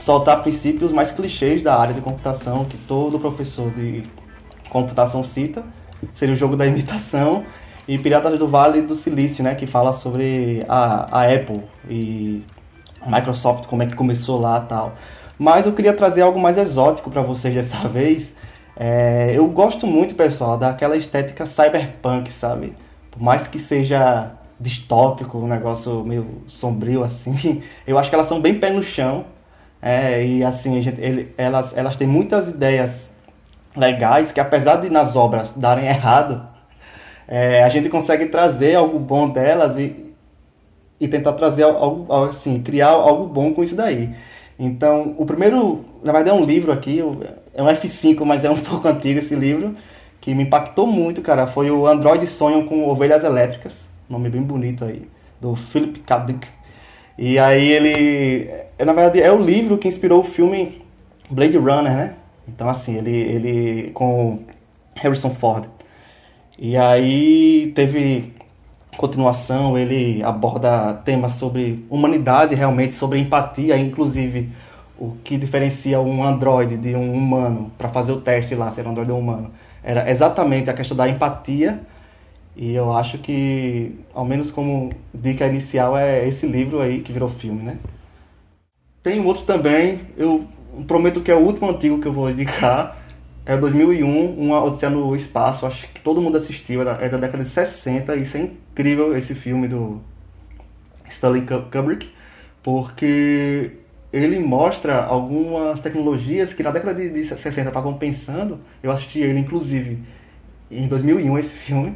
[0.01, 4.03] soltar princípios mais clichês da área de computação que todo professor de
[4.68, 5.64] computação cita,
[6.14, 7.44] seria o jogo da imitação,
[7.88, 12.44] e Piratas do Vale do Silício, né, que fala sobre a, a Apple e
[13.00, 14.94] a Microsoft, como é que começou lá tal.
[15.38, 18.35] Mas eu queria trazer algo mais exótico para vocês dessa vez.
[18.76, 22.74] É, eu gosto muito, pessoal, daquela estética cyberpunk, sabe?
[23.11, 28.40] Por mais que seja distópico, um negócio meio sombrio assim, eu acho que elas são
[28.40, 29.24] bem pé no chão.
[29.81, 33.11] É, e assim, gente, ele, elas, elas têm muitas ideias
[33.79, 36.47] legais que apesar de nas obras darem errado,
[37.27, 40.14] é, a gente consegue trazer algo bom delas e,
[41.01, 44.14] e tentar trazer algo, assim, criar algo bom com isso daí.
[44.59, 46.99] Então, o primeiro, na verdade é um livro aqui,
[47.55, 49.77] é um F5, mas é um pouco antigo esse livro,
[50.21, 54.85] que me impactou muito, cara, foi o Android Sonham com Ovelhas Elétricas, nome bem bonito
[54.85, 55.09] aí,
[55.41, 56.19] do Philip K.
[56.21, 56.49] Dick.
[57.17, 60.83] E aí ele, é, na verdade, é o livro que inspirou o filme
[61.31, 62.14] Blade Runner, né?
[62.49, 64.41] Então, assim, ele, ele com
[64.95, 65.69] Harrison Ford.
[66.59, 68.33] E aí teve
[68.97, 74.51] continuação, ele aborda temas sobre humanidade, realmente, sobre empatia, inclusive
[74.99, 78.85] o que diferencia um androide de um humano, para fazer o teste lá, se é
[78.85, 79.53] um androide ou humano.
[79.83, 81.81] era exatamente a questão da empatia.
[82.57, 87.29] E eu acho que, ao menos como dica inicial, é esse livro aí que virou
[87.29, 87.79] filme, né?
[89.03, 90.45] Tem um outro também, eu
[90.85, 92.99] prometo que é o último antigo que eu vou indicar,
[93.49, 95.64] é 2001, Uma Odisseia no Espaço.
[95.64, 98.14] Acho que todo mundo assistiu, é da década de 60.
[98.17, 100.01] E isso é incrível, esse filme do
[101.09, 102.11] Stanley Kubrick,
[102.62, 103.73] porque
[104.12, 108.61] ele mostra algumas tecnologias que na década de, de 60 estavam pensando.
[108.83, 109.99] Eu assisti ele, inclusive,
[110.71, 111.95] em 2001, esse filme.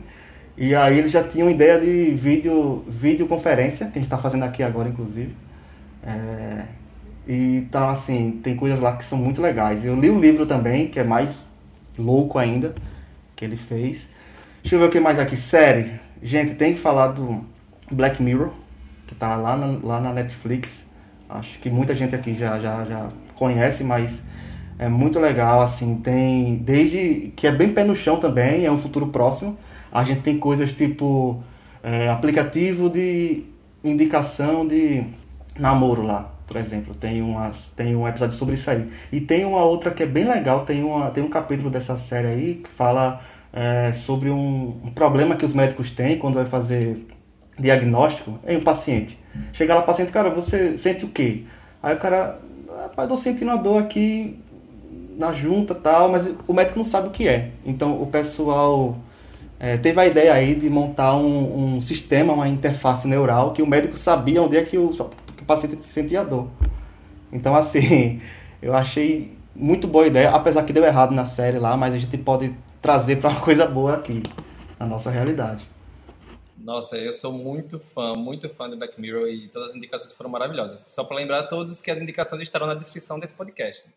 [0.56, 4.44] E aí ele já tinha uma ideia de vídeo, videoconferência, que a gente está fazendo
[4.44, 5.34] aqui agora, inclusive.
[6.02, 6.64] É,
[7.26, 9.84] e tá assim, tem coisas lá que são muito legais.
[9.84, 11.40] Eu li o livro também, que é mais
[11.96, 12.74] louco ainda,
[13.36, 14.08] que ele fez.
[14.62, 15.36] Deixa eu ver o que mais aqui.
[15.36, 16.00] Série.
[16.22, 17.44] Gente, tem que falar do
[17.90, 18.50] Black Mirror,
[19.06, 20.84] que tá lá na, lá na Netflix.
[21.28, 24.20] Acho que muita gente aqui já, já, já conhece, mas
[24.78, 28.78] é muito legal, assim, tem desde que é bem pé no chão também, é um
[28.78, 29.56] futuro próximo.
[29.90, 31.42] A gente tem coisas tipo
[31.82, 33.44] é, aplicativo de
[33.84, 35.04] indicação de
[35.58, 36.94] namoro lá por exemplo.
[36.94, 38.86] Tem, umas, tem um episódio sobre isso aí.
[39.10, 42.26] E tem uma outra que é bem legal, tem, uma, tem um capítulo dessa série
[42.26, 47.06] aí que fala é, sobre um, um, problema que os médicos têm quando vai fazer
[47.58, 49.18] diagnóstico em um paciente.
[49.54, 51.44] Chega lá o paciente, cara, você sente o quê?
[51.82, 52.38] Aí o cara,
[52.82, 54.38] rapaz, tô sentindo uma dor aqui
[55.16, 57.50] na junta tal, mas o médico não sabe o que é.
[57.64, 58.98] Então o pessoal
[59.58, 63.66] é, teve a ideia aí de montar um, um, sistema, uma interface neural, que o
[63.66, 64.92] médico sabia onde é que o
[65.42, 66.48] que o paciente sentia dor.
[67.32, 68.22] Então, assim,
[68.62, 72.16] eu achei muito boa ideia, apesar que deu errado na série lá, mas a gente
[72.16, 74.22] pode trazer para uma coisa boa aqui,
[74.78, 75.68] na nossa realidade.
[76.56, 80.30] Nossa, eu sou muito fã, muito fã do Black Mirror e todas as indicações foram
[80.30, 80.78] maravilhosas.
[80.78, 83.90] Só para lembrar a todos que as indicações estarão na descrição desse podcast.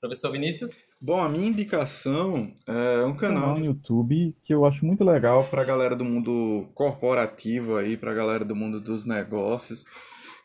[0.00, 0.84] Professor Vinícius?
[1.00, 5.62] Bom, a minha indicação é um canal no YouTube que eu acho muito legal para
[5.62, 9.84] a galera do mundo corporativo aí, para a galera do mundo dos negócios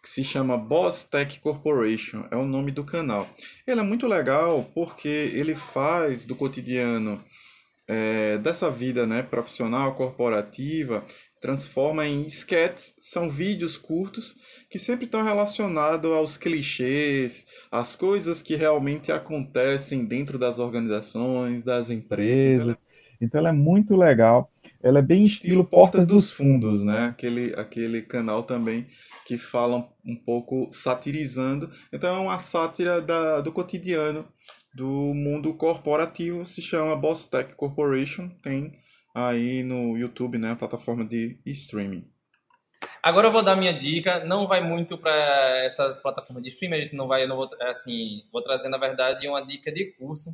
[0.10, 3.30] que se chama Boss Tech Corporation, é o nome do canal.
[3.68, 7.24] Ele é muito legal porque ele faz do cotidiano
[7.88, 11.06] é, dessa vida né, profissional, corporativa,
[11.40, 14.36] transforma em sketches, são vídeos curtos
[14.68, 21.92] que sempre estão relacionados aos clichês, às coisas que realmente acontecem dentro das organizações, das
[21.92, 22.84] empresas.
[23.22, 24.52] Então ela é muito legal.
[24.82, 27.08] Ela é bem estilo, Portas dos Fundos, né?
[27.08, 28.88] Aquele, aquele canal também
[29.26, 31.70] que falam um pouco satirizando.
[31.92, 34.26] Então é uma sátira da, do cotidiano
[34.74, 38.74] do mundo corporativo, se chama Boss Tech Corporation, tem
[39.14, 42.08] aí no YouTube, né, a plataforma de streaming.
[43.04, 45.12] Agora eu vou dar minha dica, não vai muito para
[45.66, 49.28] essas plataformas de streaming, a gente não vai, não vou, assim, vou trazer na verdade
[49.28, 50.30] uma dica de curso,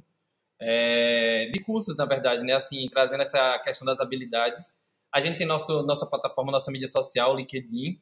[0.60, 4.76] é, de cursos na verdade, né, assim, trazendo essa questão das habilidades.
[5.12, 8.00] A gente tem nosso, nossa plataforma, nossa mídia social, LinkedIn,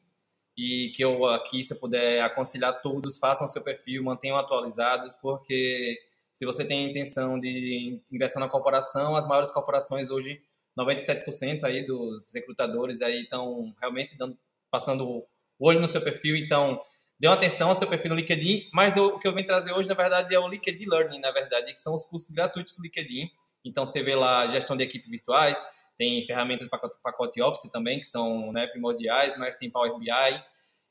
[0.56, 5.98] e que eu aqui, se eu puder aconselhar todos, façam seu perfil, mantenham atualizados, porque
[6.32, 10.40] se você tem a intenção de ingressar na corporação, as maiores corporações hoje,
[10.78, 14.36] 97% aí dos recrutadores aí estão realmente dando,
[14.70, 15.26] passando o
[15.58, 16.80] olho no seu perfil, então
[17.18, 19.88] dê uma atenção ao seu perfil no LinkedIn, mas o que eu venho trazer hoje,
[19.88, 23.30] na verdade, é o LinkedIn Learning, na verdade, que são os cursos gratuitos do LinkedIn,
[23.64, 25.64] então você vê lá gestão de equipes virtuais,
[25.96, 30.10] tem ferramentas para pacote Office também, que são né, primordiais, mas tem Power BI,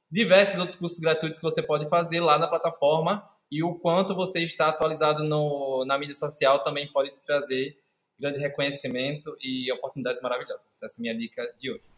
[0.09, 4.43] diversos outros cursos gratuitos que você pode fazer lá na plataforma e o quanto você
[4.43, 7.77] está atualizado no, na mídia social também pode te trazer
[8.19, 10.81] grande reconhecimento e oportunidades maravilhosas.
[10.81, 11.92] Essa é a minha dica de hoje.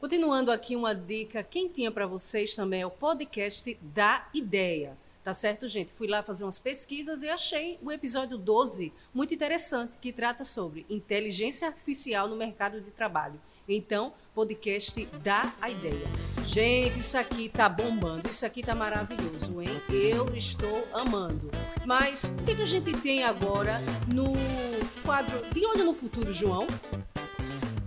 [0.00, 4.96] Continuando aqui uma dica quentinha para vocês também é o podcast da Ideia.
[5.22, 5.92] Tá certo, gente?
[5.92, 10.86] Fui lá fazer umas pesquisas e achei o episódio 12 muito interessante, que trata sobre
[10.88, 13.38] inteligência artificial no mercado de trabalho.
[13.68, 16.08] Então, podcast dá a ideia.
[16.46, 19.68] Gente, isso aqui tá bombando, isso aqui tá maravilhoso, hein?
[19.90, 21.50] Eu estou amando.
[21.84, 23.78] Mas o que, que a gente tem agora
[24.12, 24.32] no
[25.04, 26.66] quadro De Olho no Futuro, João?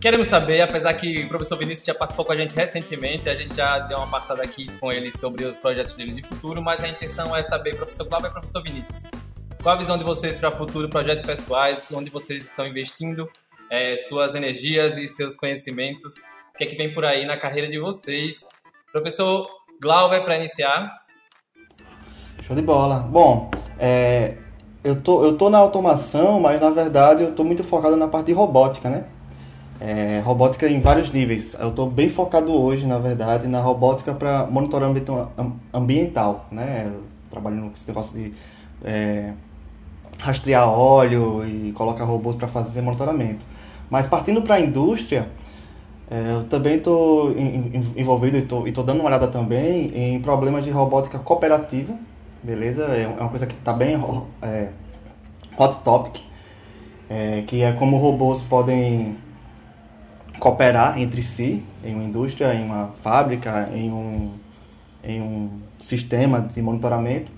[0.03, 3.55] Queremos saber, apesar que o professor Vinícius já participou com a gente recentemente, a gente
[3.55, 6.89] já deu uma passada aqui com ele sobre os projetos dele de futuro, mas a
[6.89, 9.03] intenção é saber, professor Glauber e professor Vinícius,
[9.61, 13.29] qual a visão de vocês para futuro, projetos pessoais, onde vocês estão investindo
[13.69, 17.69] é, suas energias e seus conhecimentos, o que é que vem por aí na carreira
[17.69, 18.45] de vocês.
[18.91, 19.47] Professor
[19.81, 20.83] Glauber, para iniciar.
[22.45, 23.07] Show de bola.
[23.09, 24.35] Bom, é,
[24.83, 28.25] eu, tô, eu tô na automação, mas na verdade eu tô muito focado na parte
[28.25, 29.05] de robótica, né?
[29.85, 31.57] É, robótica em vários níveis.
[31.59, 35.27] Eu estou bem focado hoje, na verdade, na robótica para monitoramento
[35.73, 36.85] ambiental, né?
[36.87, 38.33] Eu trabalho com esse negócio de
[38.81, 39.33] é,
[40.17, 43.45] rastrear óleo e colocar robôs para fazer monitoramento.
[43.89, 45.27] Mas partindo para a indústria,
[46.09, 47.35] é, eu também estou
[47.97, 51.93] envolvido e estou dando uma olhada também em problemas de robótica cooperativa,
[52.41, 52.85] beleza?
[52.85, 54.01] É, é uma coisa que está bem
[54.41, 54.69] é,
[55.57, 56.21] hot topic,
[57.09, 59.17] é, que é como robôs podem
[60.43, 64.31] cooperar entre si em uma indústria, em uma fábrica, em um,
[65.01, 67.31] em um sistema de monitoramento.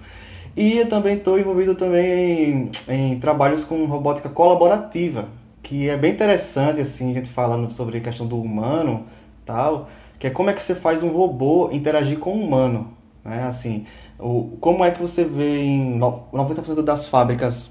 [0.57, 5.27] E eu também estou envolvido também em, em, trabalhos com robótica colaborativa,
[5.61, 9.05] que é bem interessante, assim, a gente falando sobre a questão do humano
[9.45, 9.87] tal,
[10.17, 12.87] que é como é que você faz um robô interagir com o humano,
[13.23, 13.43] né?
[13.43, 13.85] Assim,
[14.17, 17.69] o, como é que você vê em 90% das fábricas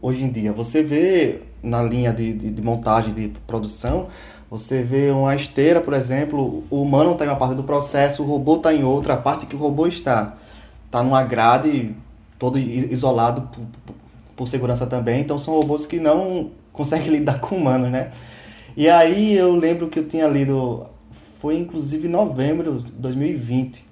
[0.00, 0.54] hoje em dia?
[0.54, 4.08] Você vê na linha de, de, de montagem, de produção,
[4.50, 8.26] você vê uma esteira, por exemplo, o humano está em uma parte do processo, o
[8.26, 10.36] robô está em outra, a parte que o robô está
[10.86, 11.92] está numa grade
[12.38, 13.94] todo isolado por,
[14.36, 18.12] por, segurança também, então são robôs que não conseguem lidar com humanos, né?
[18.76, 20.86] E aí eu lembro que eu tinha lido,
[21.40, 23.84] foi inclusive em novembro de 2020,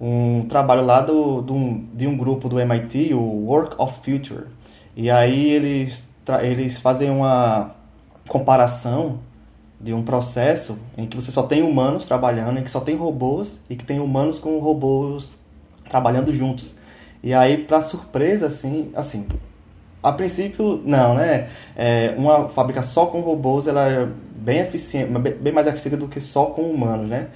[0.00, 4.46] um trabalho lá do, do, de um grupo do MIT, o Work of Future.
[4.96, 6.08] E aí eles,
[6.42, 7.74] eles fazem uma
[8.28, 9.20] comparação
[9.82, 13.58] de um processo em que você só tem humanos trabalhando, em que só tem robôs
[13.68, 15.32] e que tem humanos com robôs
[15.90, 16.74] trabalhando juntos.
[17.22, 19.26] E aí, para surpresa, assim, assim,
[20.02, 21.48] a princípio, não, né?
[21.76, 26.20] É, uma fábrica só com robôs, ela é bem eficiente, bem mais eficiente do que
[26.20, 27.28] só com humanos, né?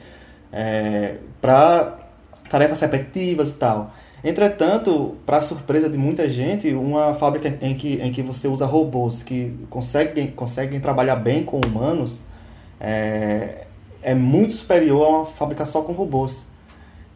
[0.52, 1.98] É, para
[2.48, 3.92] tarefas repetitivas e tal.
[4.24, 9.22] Entretanto, para surpresa de muita gente, uma fábrica em que, em que você usa robôs
[9.22, 12.22] que conseguem, conseguem trabalhar bem com humanos
[12.80, 13.66] é,
[14.02, 16.44] é muito superior a uma fábrica só com robôs.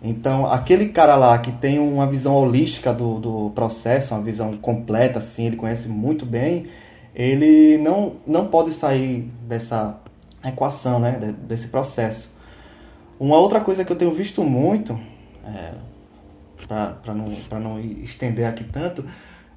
[0.03, 5.19] Então, aquele cara lá que tem uma visão holística do, do processo, uma visão completa,
[5.19, 6.69] assim, ele conhece muito bem,
[7.15, 9.99] ele não, não pode sair dessa
[10.43, 12.35] equação, né, desse processo.
[13.19, 14.99] Uma outra coisa que eu tenho visto muito,
[15.45, 15.75] é,
[16.67, 17.29] para não,
[17.61, 19.05] não estender aqui tanto,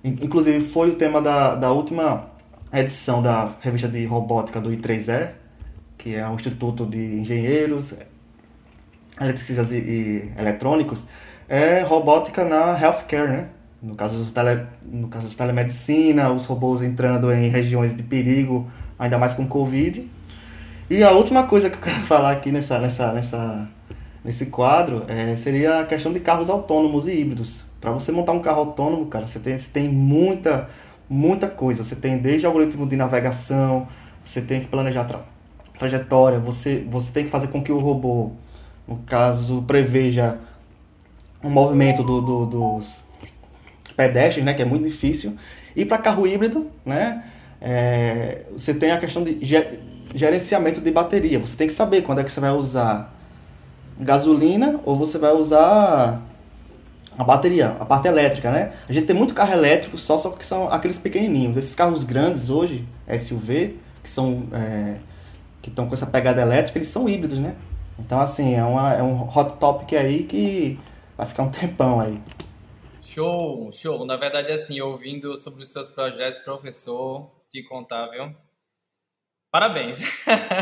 [0.03, 2.27] inclusive foi o tema da, da última
[2.73, 5.29] edição da revista de robótica do I3E,
[6.03, 7.93] que é o Instituto de Engenheiros,
[9.19, 11.01] Eletricistas e, e Eletrônicos,
[11.47, 13.47] é robótica na healthcare, né?
[13.81, 19.17] No caso, tele, no caso de telemedicina, os robôs entrando em regiões de perigo, ainda
[19.17, 20.09] mais com Covid.
[20.89, 23.69] E a última coisa que eu quero falar aqui nessa, nessa, nessa,
[24.25, 27.65] nesse quadro é, seria a questão de carros autônomos e híbridos.
[27.79, 30.69] Para você montar um carro autônomo, cara, você tem, você tem muita,
[31.09, 31.83] muita coisa.
[31.83, 33.87] Você tem desde algoritmo de navegação,
[34.25, 35.05] você tem que planejar
[35.77, 38.31] trajetória, você, você tem que fazer com que o robô,
[38.87, 40.37] no caso, preveja
[41.43, 43.01] o movimento do, do, dos
[43.95, 45.35] pedestres, né, que é muito difícil.
[45.75, 47.23] E para carro híbrido, né,
[47.61, 49.39] é, você tem a questão de
[50.13, 51.39] gerenciamento de bateria.
[51.39, 53.13] Você tem que saber quando é que você vai usar
[53.99, 56.21] gasolina ou você vai usar
[57.17, 58.73] a bateria, a parte elétrica, né?
[58.89, 61.55] A gente tem muito carro elétrico só, só que são aqueles pequenininhos.
[61.57, 62.87] Esses carros grandes hoje,
[63.19, 64.95] SUV, que são é,
[65.63, 67.55] que estão com essa pegada elétrica, eles são híbridos, né?
[67.97, 70.77] Então, assim, é, uma, é um hot topic aí que
[71.15, 72.21] vai ficar um tempão aí.
[73.01, 74.05] Show, show.
[74.05, 78.35] Na verdade, assim, ouvindo sobre os seus projetos, professor, te contar, viu?
[79.49, 80.01] Parabéns.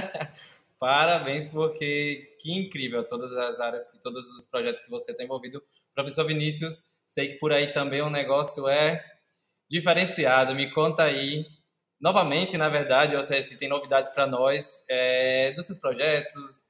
[0.80, 5.64] Parabéns, porque que incrível todas as áreas, todos os projetos que você está envolvido.
[5.96, 9.04] Professor Vinícius, sei que por aí também o negócio é
[9.70, 10.54] diferenciado.
[10.54, 11.46] Me conta aí
[12.02, 16.64] novamente, na verdade, ou seja, se tem novidades para nós é, dos seus projetos,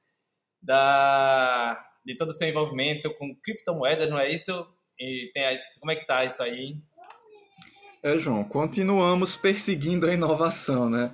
[0.60, 4.52] da, de todo o seu envolvimento com criptomoedas, não é isso?
[4.98, 5.42] E tem,
[5.80, 6.76] como é que tá isso aí?
[8.04, 11.12] É, João, continuamos perseguindo a inovação, né?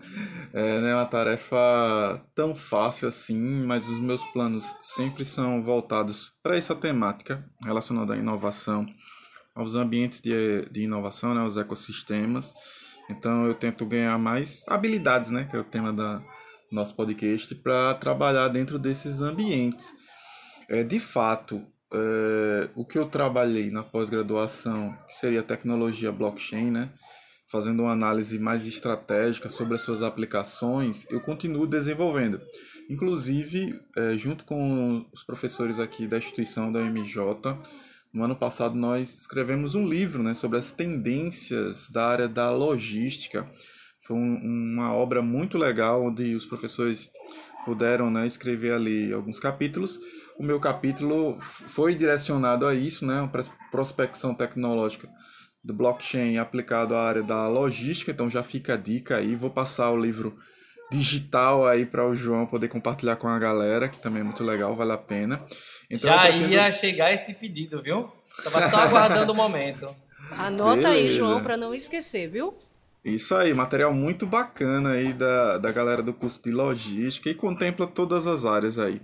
[0.54, 6.32] É, não é uma tarefa tão fácil assim, mas os meus planos sempre são voltados
[6.42, 8.86] para essa temática relacionada à inovação,
[9.54, 12.54] aos ambientes de, de inovação, né, aos ecossistemas.
[13.08, 16.22] Então eu tento ganhar mais habilidades, né, que é o tema da
[16.70, 19.94] nosso podcast, para trabalhar dentro desses ambientes.
[20.68, 26.90] É, de fato, é, o que eu trabalhei na pós-graduação, que seria tecnologia blockchain, né,
[27.50, 32.40] fazendo uma análise mais estratégica sobre as suas aplicações, eu continuo desenvolvendo.
[32.90, 37.56] Inclusive, é, junto com os professores aqui da instituição da MJ,
[38.18, 43.48] no ano passado nós escrevemos um livro né, sobre as tendências da área da logística.
[44.02, 47.12] Foi um, uma obra muito legal, onde os professores
[47.64, 50.00] puderam né, escrever ali alguns capítulos.
[50.36, 53.30] O meu capítulo foi direcionado a isso, né,
[53.70, 55.08] prospecção tecnológica
[55.62, 59.36] do blockchain aplicado à área da logística, então já fica a dica aí.
[59.36, 60.36] Vou passar o livro
[60.90, 64.74] digital aí para o João poder compartilhar com a galera, que também é muito legal,
[64.74, 65.42] vale a pena.
[65.90, 66.52] Então, já pretendo...
[66.52, 68.10] ia chegar esse pedido, viu?
[68.42, 69.94] Tava só aguardando o momento.
[70.30, 70.94] Anota Beleza.
[70.94, 72.56] aí, João, para não esquecer, viu?
[73.04, 77.86] Isso aí, material muito bacana aí da, da galera do curso de logística e contempla
[77.86, 79.00] todas as áreas aí.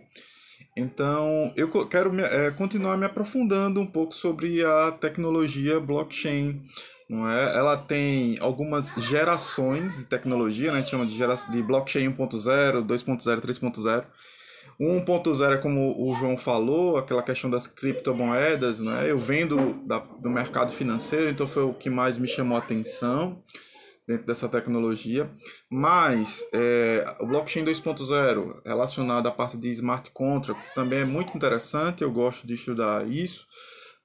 [0.76, 6.62] Então, eu quero é, continuar me aprofundando um pouco sobre a tecnologia blockchain.
[7.08, 7.56] Não é?
[7.56, 10.84] Ela tem algumas gerações de tecnologia, né?
[10.84, 11.34] Chama de, gera...
[11.34, 14.04] de blockchain 1.0, 2.0, 3.0.
[14.80, 19.08] 1.0 é como o João falou, aquela questão das criptomoedas, né?
[19.08, 23.40] Eu vendo da, do mercado financeiro, então foi o que mais me chamou a atenção
[24.06, 25.30] dentro dessa tecnologia.
[25.70, 32.02] Mas é, o blockchain 2.0 relacionado à parte de smart contracts também é muito interessante,
[32.02, 33.46] eu gosto de estudar isso.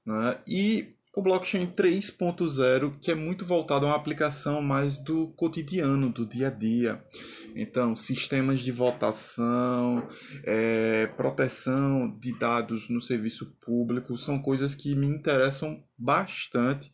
[0.06, 0.38] Né?
[0.48, 6.26] E o blockchain 3.0, que é muito voltado a uma aplicação mais do cotidiano, do
[6.26, 7.04] dia a dia.
[7.56, 10.08] Então, sistemas de votação,
[10.46, 16.92] é, proteção de dados no serviço público são coisas que me interessam bastante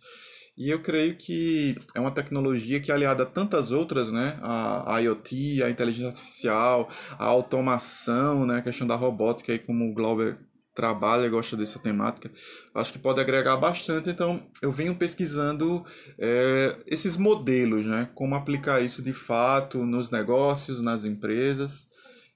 [0.57, 4.39] e eu creio que é uma tecnologia que, aliada a tantas outras, né?
[4.41, 6.89] A, IoT, a inteligência artificial,
[7.19, 8.57] a automação, né?
[8.59, 10.37] A questão da robótica, aí, como o Glauber
[10.73, 12.29] trabalha e gosta dessa temática,
[12.73, 14.09] acho que pode agregar bastante.
[14.09, 15.83] Então, eu venho pesquisando
[16.17, 18.09] é, esses modelos, né?
[18.15, 21.87] Como aplicar isso de fato nos negócios, nas empresas.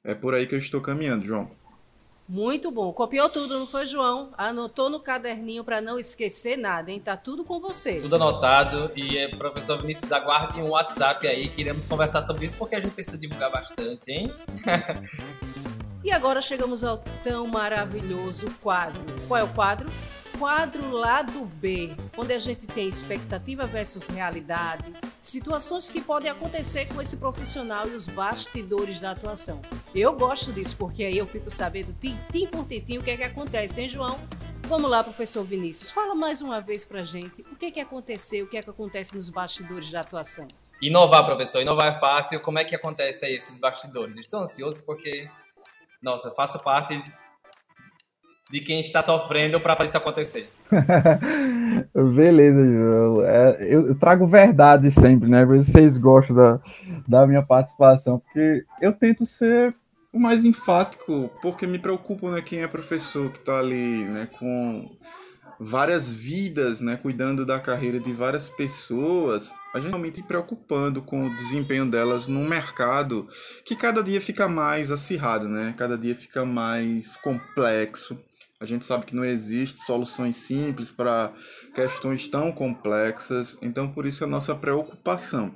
[0.03, 1.58] É por aí que eu estou caminhando, João.
[2.29, 2.93] Muito bom.
[2.93, 4.29] Copiou tudo, não foi, João?
[4.37, 6.99] Anotou no caderninho para não esquecer nada, hein?
[6.99, 7.99] Tá tudo com você.
[7.99, 8.91] Tudo anotado.
[8.95, 12.79] E, eh, professor Vinícius, aguarde um WhatsApp aí que iremos conversar sobre isso porque a
[12.79, 14.31] gente precisa divulgar bastante, hein?
[16.05, 19.01] e agora chegamos ao tão maravilhoso quadro.
[19.27, 19.89] Qual é o quadro?
[20.39, 24.85] Quadro lado B, onde a gente tem expectativa versus realidade,
[25.21, 29.61] situações que podem acontecer com esse profissional e os bastidores da atuação.
[29.93, 33.23] Eu gosto disso porque aí eu fico sabendo tintim por tintim o que é que
[33.23, 34.17] acontece, hein, João?
[34.63, 38.45] Vamos lá, professor Vinícius, fala mais uma vez pra gente o que é que aconteceu,
[38.45, 40.47] o que é que acontece nos bastidores da atuação.
[40.81, 42.39] Inovar, professor, inovar é fácil.
[42.39, 44.15] Como é que acontece aí esses bastidores?
[44.15, 45.29] Estou ansioso porque,
[46.01, 47.03] nossa, faço parte
[48.49, 50.49] de quem está sofrendo para fazer isso acontecer.
[52.15, 53.23] Beleza, João.
[53.23, 55.45] É, eu, trago verdade sempre, né?
[55.45, 56.59] Vocês gostam da,
[57.07, 59.75] da minha participação, porque eu tento ser
[60.11, 64.89] o mais enfático, porque me preocupa né, quem é professor que está ali né, com
[65.59, 71.35] várias vidas, né, cuidando da carreira de várias pessoas, a gente realmente preocupando com o
[71.35, 73.27] desempenho delas num mercado
[73.65, 75.75] que cada dia fica mais acirrado, né?
[75.77, 78.17] Cada dia fica mais complexo.
[78.61, 81.31] A gente sabe que não existe soluções simples para
[81.73, 85.55] questões tão complexas, então por isso a nossa preocupação.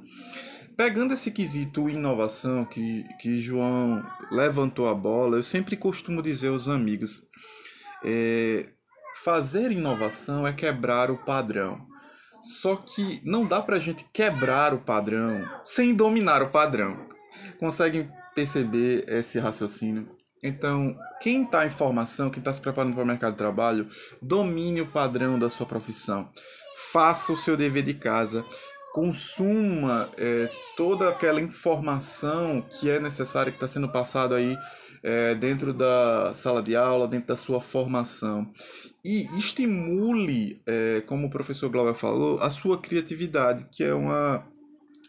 [0.78, 4.02] Pegando esse quesito inovação que, que João
[4.32, 7.22] levantou a bola, eu sempre costumo dizer aos amigos:
[8.06, 8.70] é,
[9.22, 11.86] fazer inovação é quebrar o padrão.
[12.42, 17.10] Só que não dá para a gente quebrar o padrão sem dominar o padrão.
[17.60, 20.23] Conseguem perceber esse raciocínio?
[20.44, 23.88] Então, quem está em formação, quem está se preparando para o mercado de trabalho,
[24.22, 26.30] domine o padrão da sua profissão.
[26.92, 28.46] Faça o seu dever de casa.
[28.94, 34.58] Consuma é, toda aquela informação que é necessária, que está sendo passada aí
[35.02, 38.52] é, dentro da sala de aula, dentro da sua formação.
[39.04, 44.46] E estimule, é, como o professor Glauber falou, a sua criatividade, que é uma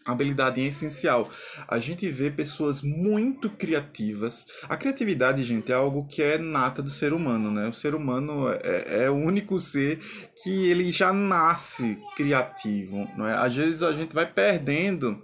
[0.05, 1.29] habilidade é essencial.
[1.67, 4.45] A gente vê pessoas muito criativas.
[4.69, 7.67] A criatividade, gente, é algo que é nata do ser humano, né?
[7.67, 9.99] O ser humano é, é o único ser
[10.43, 13.33] que ele já nasce criativo, não é?
[13.33, 15.19] Às vezes a gente vai perdendo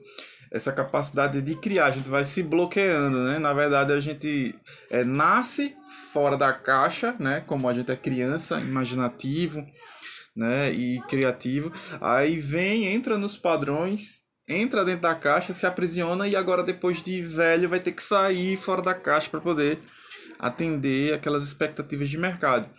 [0.51, 3.39] essa capacidade de criar, a gente vai se bloqueando, né?
[3.39, 4.53] Na verdade, a gente
[4.89, 5.75] é, nasce
[6.11, 7.39] fora da caixa, né?
[7.41, 9.65] Como a gente é criança, imaginativo,
[10.35, 10.71] né?
[10.73, 11.71] E criativo.
[12.01, 14.21] Aí vem, entra nos padrões
[14.51, 18.57] entra dentro da caixa, se aprisiona e agora depois de velho vai ter que sair
[18.57, 19.79] fora da caixa para poder
[20.39, 22.69] atender aquelas expectativas de mercado.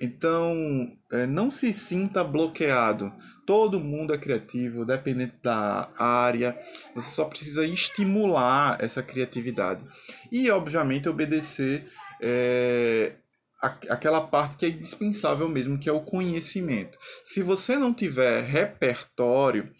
[0.00, 3.12] Então, é, não se sinta bloqueado.
[3.46, 6.58] Todo mundo é criativo, dependente da área.
[6.92, 9.84] Você só precisa estimular essa criatividade.
[10.32, 11.86] E, obviamente, obedecer
[12.20, 13.12] é,
[13.62, 16.98] aquela parte que é indispensável mesmo, que é o conhecimento.
[17.22, 19.70] Se você não tiver repertório,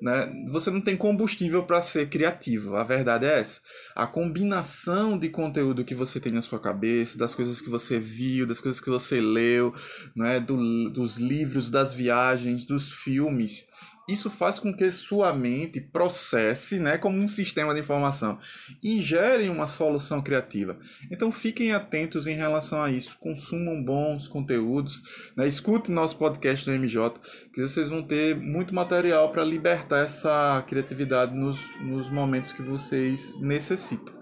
[0.00, 2.76] né, você não tem combustível para ser criativo.
[2.76, 3.60] A verdade é essa.
[3.94, 8.46] A combinação de conteúdo que você tem na sua cabeça, das coisas que você viu,
[8.46, 9.74] das coisas que você leu,
[10.14, 13.66] né, do, dos livros, das viagens, dos filmes,
[14.08, 18.38] isso faz com que sua mente processe né, como um sistema de informação
[18.82, 20.78] e gere uma solução criativa.
[21.10, 25.02] Então fiquem atentos em relação a isso, consumam bons conteúdos,
[25.36, 27.20] né, escutem nosso podcast do MJ,
[27.52, 33.34] que vocês vão ter muito material para libertar essa criatividade nos, nos momentos que vocês
[33.40, 34.14] necessitam.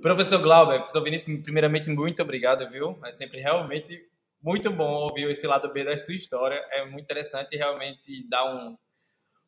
[0.00, 2.98] Professor Glauber, professor Vinícius, primeiramente, muito obrigado, viu?
[3.06, 4.06] É sempre realmente
[4.44, 6.62] muito bom ouvir esse lado B da sua história.
[6.70, 8.76] É muito interessante e realmente dá um,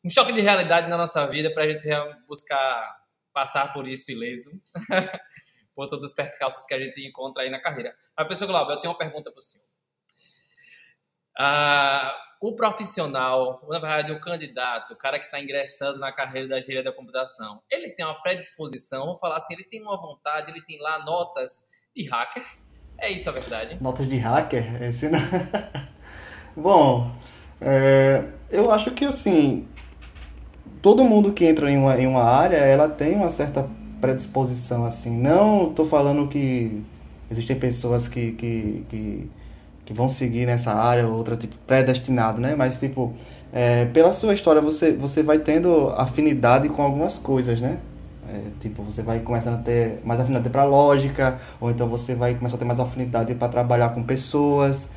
[0.03, 1.87] um choque de realidade na nossa vida para a gente
[2.27, 2.97] buscar
[3.31, 4.49] passar por isso ileso,
[5.75, 7.95] por todos os percalços que a gente encontra aí na carreira.
[8.17, 9.67] Mas, professor Glauber, eu tenho uma pergunta para o senhor.
[11.37, 16.57] Ah, o profissional, na verdade, o candidato, o cara que está ingressando na carreira da
[16.57, 20.65] engenharia da computação, ele tem uma predisposição, vamos falar assim, ele tem uma vontade, ele
[20.65, 22.66] tem lá notas de hacker?
[22.97, 23.77] É isso a verdade.
[23.79, 24.81] Notas de hacker?
[24.81, 25.19] Esse não...
[26.55, 27.11] Bom,
[27.61, 29.67] é, eu acho que assim,
[30.81, 33.67] todo mundo que entra em uma, em uma área, ela tem uma certa
[34.01, 35.15] predisposição, assim.
[35.17, 36.83] Não estou falando que
[37.29, 39.31] existem pessoas que, que, que,
[39.85, 42.55] que, vão seguir nessa área, outra tipo, predestinado, né?
[42.55, 43.13] Mas, tipo,
[43.51, 47.77] é, pela sua história, você, você vai tendo afinidade com algumas coisas, né?
[48.29, 52.35] É, tipo, você vai começando a ter mais afinidade para lógica, ou então você vai
[52.35, 54.87] começar a ter mais afinidade para trabalhar com pessoas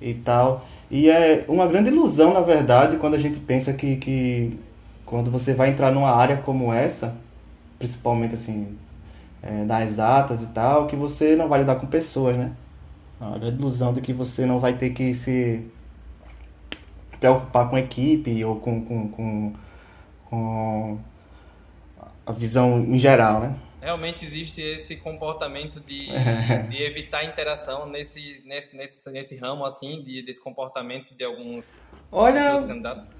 [0.00, 0.64] e tal.
[0.90, 4.58] E é uma grande ilusão, na verdade, quando a gente pensa que, que
[5.04, 7.14] quando você vai entrar numa área como essa,
[7.78, 8.76] principalmente assim,
[9.42, 12.52] é, das exatas e tal, que você não vai lidar com pessoas, né?
[13.20, 15.62] É uma grande ilusão de que você não vai ter que se
[17.20, 19.52] preocupar com equipe ou com, com, com,
[20.30, 20.98] com
[22.30, 23.56] a visão em geral, né?
[23.80, 26.08] Realmente existe esse comportamento de,
[26.68, 31.74] de evitar interação nesse, nesse, nesse, nesse ramo, assim, de, desse comportamento de alguns
[32.12, 33.14] Olha, candidatos?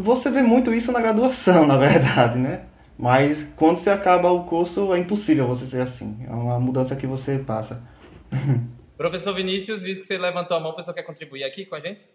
[0.00, 2.66] Você vê muito isso na graduação, na verdade, né?
[2.98, 6.18] Mas quando você acaba o curso, é impossível você ser assim.
[6.26, 7.82] É uma mudança que você passa.
[8.96, 11.80] Professor Vinícius, visto que você levantou a mão, o professor quer contribuir aqui com a
[11.80, 12.06] gente?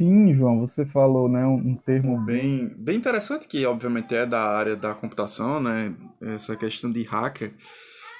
[0.00, 4.74] Sim, João, você falou, né, um termo bem, bem interessante que obviamente é da área
[4.74, 7.54] da computação, né, essa questão de hacker.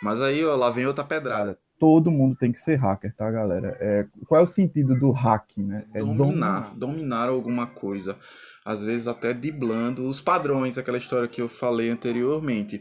[0.02, 1.58] Mas aí, ó, lá vem outra pedrada.
[1.80, 3.76] Todo mundo tem que ser hacker, tá, galera?
[3.80, 5.84] É, qual é o sentido do hack, né?
[5.92, 8.16] É dominar, dominar, dominar alguma coisa
[8.64, 12.80] às vezes até driblando os padrões, aquela história que eu falei anteriormente.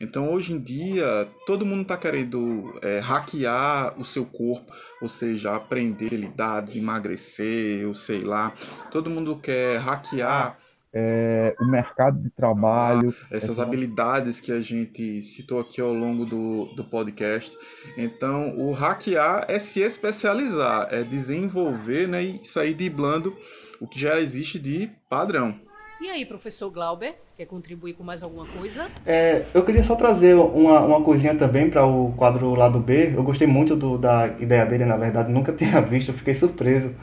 [0.00, 5.54] Então, hoje em dia, todo mundo está querendo é, hackear o seu corpo, ou seja,
[5.54, 8.52] aprender habilidades, emagrecer, eu sei lá.
[8.90, 10.58] Todo mundo quer hackear.
[10.92, 13.14] É, o mercado de trabalho.
[13.30, 13.62] Essas essa...
[13.62, 17.56] habilidades que a gente citou aqui ao longo do, do podcast.
[17.96, 23.36] Então, o hackear é se especializar, é desenvolver né, e sair driblando
[23.80, 25.54] o que já existe de padrão.
[26.00, 28.88] E aí, professor Glauber, quer contribuir com mais alguma coisa?
[29.04, 33.12] É, eu queria só trazer uma, uma coisinha também para o quadro lado B.
[33.14, 36.94] Eu gostei muito do, da ideia dele, na verdade, nunca tinha visto, fiquei surpreso.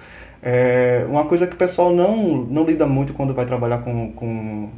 [0.42, 4.70] É, uma coisa que o pessoal não, não lida muito quando vai trabalhar com, com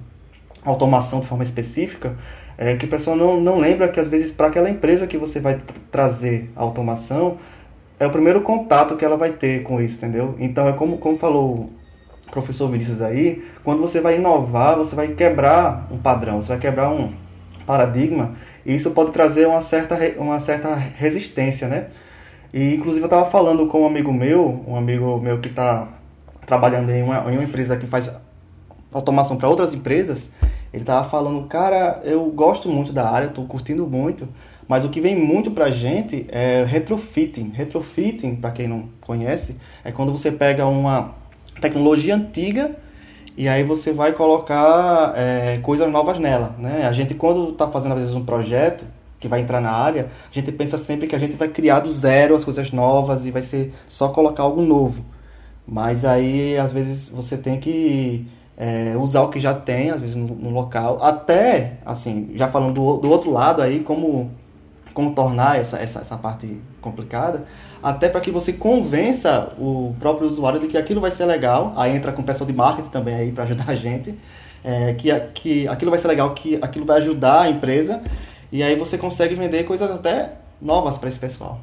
[0.63, 2.15] automação de forma específica
[2.57, 5.39] é que o pessoal não, não lembra que às vezes para aquela empresa que você
[5.39, 7.37] vai trazer a automação
[7.99, 10.35] é o primeiro contato que ela vai ter com isso, entendeu?
[10.39, 11.69] Então é como, como falou
[12.31, 16.89] professor Vinícius aí, quando você vai inovar, você vai quebrar um padrão, você vai quebrar
[16.91, 17.11] um
[17.65, 18.35] paradigma,
[18.65, 21.87] e isso pode trazer uma certa, uma certa resistência, né?
[22.53, 25.87] E inclusive eu estava falando com um amigo meu, um amigo meu que está
[26.45, 28.09] trabalhando em uma, em uma empresa que faz
[28.91, 30.29] automação para outras empresas,
[30.73, 34.27] ele estava falando, cara, eu gosto muito da área, estou curtindo muito,
[34.67, 37.51] mas o que vem muito para a gente é retrofitting.
[37.53, 41.15] Retrofitting, para quem não conhece, é quando você pega uma
[41.59, 42.75] tecnologia antiga
[43.35, 46.85] e aí você vai colocar é, coisas novas nela, né?
[46.85, 48.85] A gente quando está fazendo às vezes um projeto
[49.19, 51.91] que vai entrar na área, a gente pensa sempre que a gente vai criar do
[51.91, 55.03] zero as coisas novas e vai ser só colocar algo novo.
[55.67, 58.25] Mas aí às vezes você tem que
[58.57, 62.73] é, usar o que já tem, às vezes no, no, local, até assim, já falando
[62.73, 64.31] do, do outro lado aí como
[64.93, 67.45] contornar essa, essa, essa parte complicada,
[67.81, 71.73] até para que você convença o próprio usuário de que aquilo vai ser legal.
[71.77, 74.13] Aí entra com pessoal de marketing também aí para ajudar a gente,
[74.61, 78.01] é, que, que aquilo vai ser legal, que aquilo vai ajudar a empresa,
[78.51, 81.61] e aí você consegue vender coisas até novas para esse pessoal.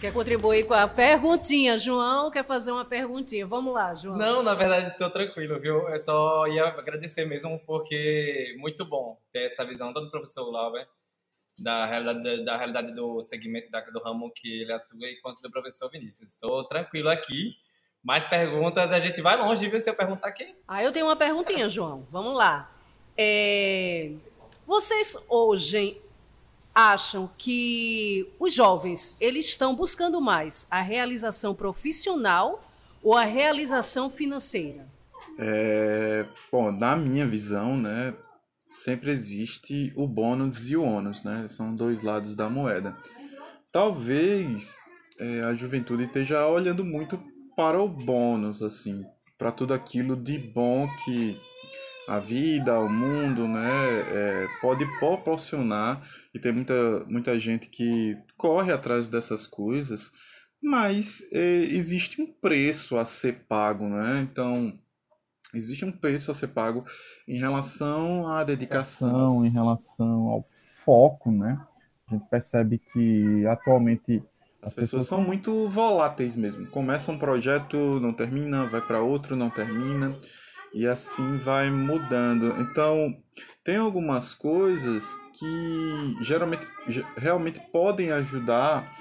[0.00, 2.30] Quer contribuir com a perguntinha, João?
[2.30, 3.44] Quer fazer uma perguntinha?
[3.44, 4.16] Vamos lá, João.
[4.16, 5.88] Não, na verdade, estou tranquilo, viu?
[5.88, 10.86] Eu só ia agradecer mesmo, porque muito bom ter essa visão tanto do professor Lauber
[11.58, 15.50] da realidade, da realidade do segmento da, do ramo que ele atua e quanto do
[15.50, 16.30] professor Vinícius.
[16.30, 17.54] Estou tranquilo aqui.
[18.02, 19.80] Mais perguntas, a gente vai longe, viu?
[19.80, 20.54] Se eu perguntar aqui.
[20.68, 22.06] Ah, eu tenho uma perguntinha, João.
[22.10, 22.70] Vamos lá.
[23.16, 24.12] É...
[24.66, 26.00] Vocês hoje
[26.74, 32.64] acham que os jovens eles estão buscando mais a realização profissional
[33.02, 34.86] ou a realização financeira?
[35.38, 38.14] É, bom, na minha visão, né,
[38.70, 41.46] sempre existe o bônus e o ônus, né?
[41.48, 42.96] São dois lados da moeda.
[43.70, 44.78] Talvez
[45.18, 47.22] é, a juventude esteja olhando muito
[47.56, 49.04] para o bônus, assim,
[49.38, 51.38] para tudo aquilo de bom que
[52.06, 56.02] a vida, o mundo, né, é, pode proporcionar
[56.34, 60.10] e tem muita, muita gente que corre atrás dessas coisas,
[60.62, 64.20] mas é, existe um preço a ser pago, né?
[64.20, 64.72] Então
[65.52, 66.84] existe um preço a ser pago
[67.28, 70.44] em relação à dedicação, em relação ao
[70.84, 71.60] foco, né?
[72.06, 74.22] A gente percebe que atualmente
[74.62, 76.66] as, as pessoas, pessoas são muito voláteis mesmo.
[76.66, 80.16] Começa um projeto, não termina, vai para outro, não termina
[80.74, 82.54] e assim vai mudando.
[82.60, 83.16] Então,
[83.62, 86.66] tem algumas coisas que geralmente
[87.16, 88.92] realmente podem ajudar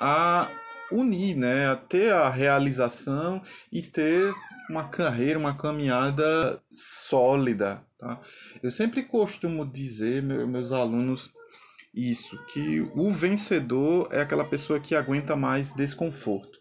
[0.00, 0.48] a
[0.92, 4.32] unir, né, a ter a realização e ter
[4.68, 8.20] uma carreira, uma caminhada sólida, tá?
[8.62, 11.30] Eu sempre costumo dizer meus alunos
[11.94, 16.51] isso, que o vencedor é aquela pessoa que aguenta mais desconforto.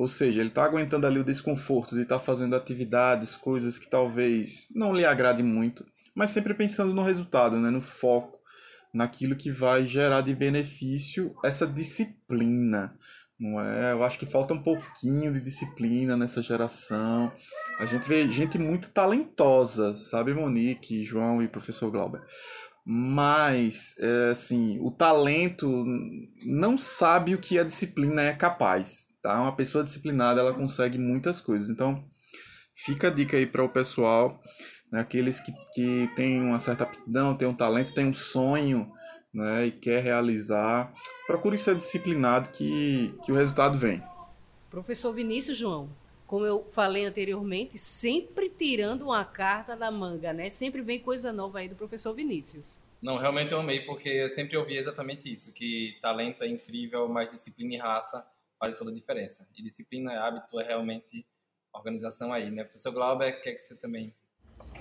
[0.00, 3.86] Ou seja, ele está aguentando ali o desconforto de estar tá fazendo atividades, coisas que
[3.86, 5.84] talvez não lhe agrade muito,
[6.14, 7.68] mas sempre pensando no resultado, né?
[7.68, 8.38] no foco,
[8.94, 12.96] naquilo que vai gerar de benefício essa disciplina.
[13.38, 13.92] Não é?
[13.92, 17.30] Eu acho que falta um pouquinho de disciplina nessa geração.
[17.78, 22.22] A gente vê gente muito talentosa, sabe, Monique, João e professor Glauber.
[22.86, 25.84] Mas, é, assim, o talento
[26.42, 29.40] não sabe o que a disciplina é capaz tá?
[29.40, 31.70] Uma pessoa disciplinada, ela consegue muitas coisas.
[31.70, 32.04] Então,
[32.74, 34.40] fica a dica aí para o pessoal,
[34.90, 35.00] né?
[35.00, 38.90] aqueles que, que têm uma certa aptidão, têm um talento, têm um sonho,
[39.32, 39.66] né?
[39.66, 40.92] E quer realizar,
[41.26, 44.02] procure ser disciplinado que, que o resultado vem.
[44.68, 45.88] Professor Vinícius João,
[46.26, 50.50] como eu falei anteriormente, sempre tirando uma carta da manga, né?
[50.50, 52.78] Sempre vem coisa nova aí do professor Vinícius.
[53.00, 57.28] Não, realmente eu amei, porque eu sempre ouvi exatamente isso, que talento é incrível, mas
[57.28, 58.24] disciplina e raça
[58.60, 59.48] faz toda a diferença.
[59.56, 61.26] E disciplina, hábito é realmente
[61.72, 62.62] organização aí, né?
[62.64, 64.14] Professor Glauber, quer que você também...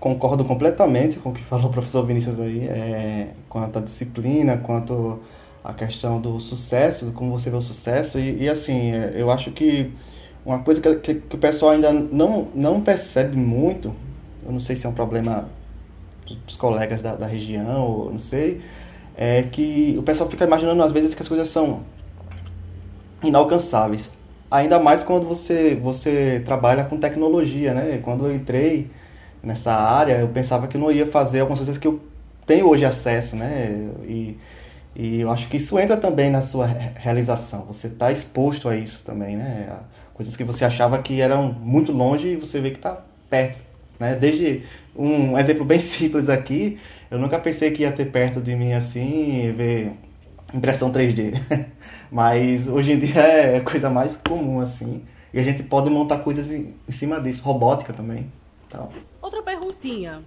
[0.02, 5.24] Concordo completamente com o que falou o professor Vinícius aí, é, quanto à disciplina, quanto
[5.64, 8.20] à questão do sucesso, como você vê o sucesso.
[8.20, 9.94] E, e assim, é, eu acho que
[10.46, 13.96] uma coisa que, que, que, o pessoal ainda não, não percebe muito,
[14.44, 15.50] eu não sei se é um problema
[16.46, 18.62] dos colegas da, da região, ou não sei,
[19.16, 21.84] é que o pessoal fica imaginando às vezes que as coisas são
[23.24, 24.10] inalcançáveis.
[24.50, 28.00] Ainda mais quando você, você trabalha com tecnologia, né?
[28.02, 28.90] Quando eu entrei
[29.44, 32.00] nessa área, eu pensava que não ia fazer algumas coisas que eu
[32.46, 33.90] tenho hoje acesso, né?
[34.08, 34.38] E,
[34.96, 37.66] e eu acho que isso entra também na sua realização.
[37.68, 39.78] Você está exposto a isso também, né?
[40.14, 43.60] Coisas que você achava que eram muito longe e você vê que está perto.
[44.00, 44.16] Né?
[44.16, 44.64] Desde
[44.96, 46.80] um exemplo bem simples aqui,
[47.12, 49.92] eu nunca pensei que ia ter perto de mim assim, ver
[50.54, 51.40] impressão 3D.
[52.12, 55.06] Mas hoje em dia é a coisa mais comum, assim.
[55.34, 58.32] E a gente pode montar coisas em, cima disso, robótica também.
[58.68, 58.92] Então.
[59.22, 60.24] Outra perguntinha.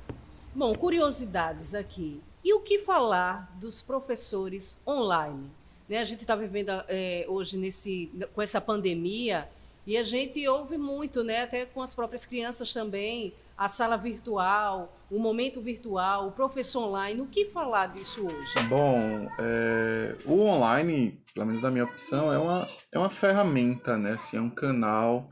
[0.54, 2.20] Bom, curiosidades aqui.
[2.44, 5.50] E o que falar dos professores online?
[5.88, 9.48] Né, a gente está vivendo é, hoje nesse, com essa pandemia
[9.86, 13.32] e a gente ouve muito, né, até com as próprias crianças também,
[13.62, 17.20] a sala virtual, o momento virtual, o professor online.
[17.20, 18.66] O que falar disso hoje?
[18.68, 24.14] Bom, é, o online, pelo menos na minha opção, é uma, é uma ferramenta, né?
[24.14, 25.30] Assim, é um canal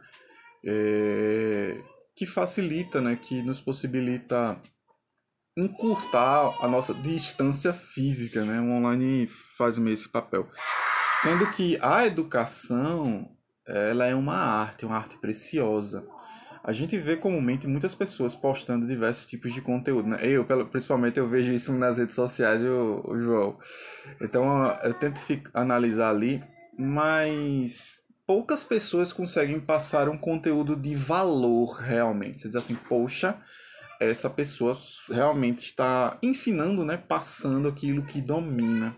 [0.65, 1.83] é,
[2.15, 3.19] que facilita, né?
[3.21, 4.63] Que nos possibilita
[5.59, 8.61] encurtar a nossa distância física, né?
[8.61, 9.27] O online
[9.59, 10.49] faz meio esse papel.
[11.21, 13.29] Sendo que a educação,
[13.67, 16.07] ela é uma arte, uma arte preciosa
[16.63, 20.19] a gente vê comumente muitas pessoas postando diversos tipos de conteúdo, né?
[20.23, 23.59] Eu, principalmente, eu vejo isso nas redes sociais, o, João.
[24.21, 25.21] Então, eu tento
[25.55, 26.43] analisar ali,
[26.79, 32.41] mas poucas pessoas conseguem passar um conteúdo de valor realmente.
[32.41, 33.39] Você diz assim, poxa,
[33.99, 34.77] essa pessoa
[35.11, 36.97] realmente está ensinando, né?
[36.97, 38.95] Passando aquilo que domina.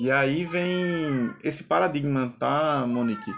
[0.00, 3.30] E aí vem esse paradigma, tá, Monique?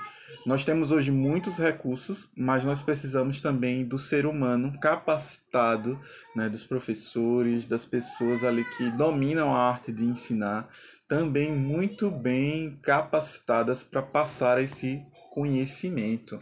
[0.46, 5.98] Nós temos hoje muitos recursos, mas nós precisamos também do ser humano capacitado,
[6.36, 10.68] né, dos professores, das pessoas ali que dominam a arte de ensinar,
[11.08, 16.38] também muito bem capacitadas para passar esse conhecimento.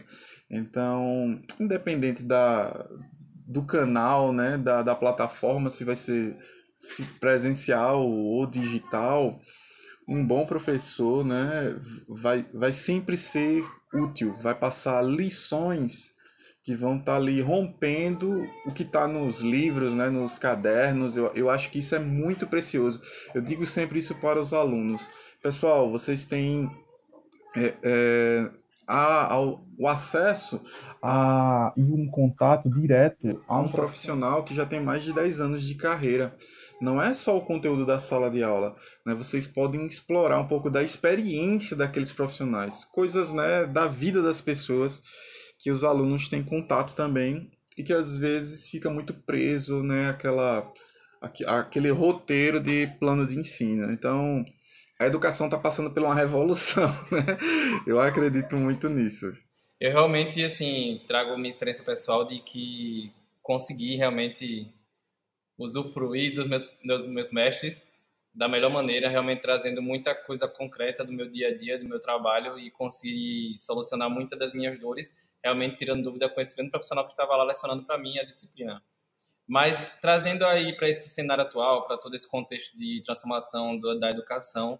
[0.47, 2.87] Então, independente da,
[3.47, 6.37] do canal, né, da, da plataforma, se vai ser
[7.19, 9.41] presencial ou digital,
[10.11, 11.73] um bom professor né,
[12.07, 16.13] vai, vai sempre ser útil, vai passar lições
[16.63, 21.15] que vão estar tá ali rompendo o que está nos livros, né, nos cadernos.
[21.15, 23.01] Eu, eu acho que isso é muito precioso.
[23.33, 25.09] Eu digo sempre isso para os alunos.
[25.41, 26.69] Pessoal, vocês têm
[27.55, 28.51] é, é,
[28.85, 30.61] a, ao, o acesso
[31.01, 35.63] a, e um contato direto a um profissional que já tem mais de 10 anos
[35.63, 36.35] de carreira.
[36.81, 38.75] Não é só o conteúdo da sala de aula,
[39.05, 39.13] né?
[39.13, 45.01] Vocês podem explorar um pouco da experiência daqueles profissionais, coisas, né, da vida das pessoas
[45.59, 50.67] que os alunos têm contato também e que às vezes fica muito preso, né, aquela
[51.45, 53.91] aquele roteiro de plano de ensino.
[53.91, 54.43] Então,
[54.99, 57.37] a educação está passando por uma revolução, né?
[57.85, 59.31] Eu acredito muito nisso.
[59.79, 63.11] Eu realmente, assim, trago minha experiência pessoal de que
[63.41, 64.71] consegui realmente
[65.61, 67.89] usufruir dos meus, dos meus mestres
[68.33, 71.99] da melhor maneira, realmente trazendo muita coisa concreta do meu dia a dia, do meu
[71.99, 77.03] trabalho e conseguir solucionar muitas das minhas dores, realmente tirando dúvida com esse grande profissional
[77.03, 78.81] que estava lá lecionando para mim a disciplina.
[79.45, 84.09] Mas trazendo aí para esse cenário atual, para todo esse contexto de transformação do, da
[84.09, 84.79] educação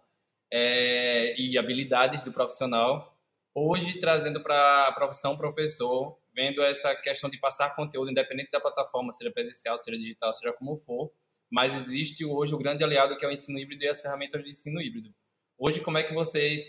[0.50, 3.12] é, e habilidades do profissional,
[3.54, 9.12] Hoje, trazendo para a profissão professor, vendo essa questão de passar conteúdo, independente da plataforma,
[9.12, 11.12] seja presencial, seja digital, seja como for,
[11.50, 14.50] mas existe hoje o grande aliado que é o ensino híbrido e as ferramentas de
[14.50, 15.14] ensino híbrido.
[15.58, 16.66] Hoje, como é que vocês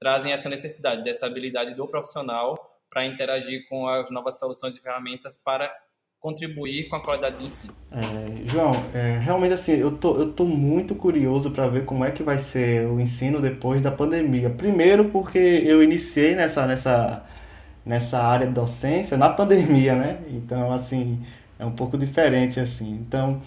[0.00, 2.58] trazem essa necessidade, dessa habilidade do profissional
[2.90, 5.72] para interagir com as novas soluções e ferramentas para
[6.18, 7.74] contribuir com a qualidade de ensino.
[7.90, 12.12] É, João, é, realmente assim, eu tô, eu tô muito curioso para ver como é
[12.12, 14.48] que vai ser o ensino depois da pandemia.
[14.48, 17.26] Primeiro porque eu iniciei nessa, nessa,
[17.84, 20.18] nessa área de docência na pandemia, né?
[20.28, 21.20] Então, assim,
[21.58, 22.92] é um pouco diferente, assim.
[22.92, 23.40] Então,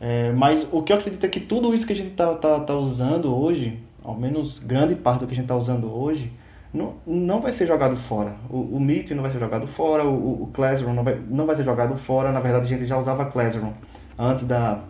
[0.00, 2.60] é, mas o que eu acredito é que tudo isso que a gente tá, tá,
[2.60, 6.32] tá usando hoje, ao menos grande parte do que a gente está usando hoje,
[6.72, 8.34] não, não vai ser jogado fora.
[8.48, 11.56] O, o Meet não vai ser jogado fora, o, o Classroom não vai, não vai
[11.56, 12.32] ser jogado fora.
[12.32, 13.72] Na verdade, a gente já usava Classroom
[14.18, 14.80] antes da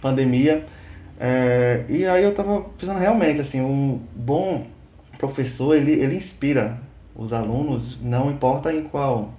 [0.00, 0.64] pandemia.
[1.18, 4.66] É, e aí eu estava pensando realmente, assim, um bom
[5.18, 6.78] professor, ele, ele inspira
[7.16, 9.30] os alunos, não importa em qual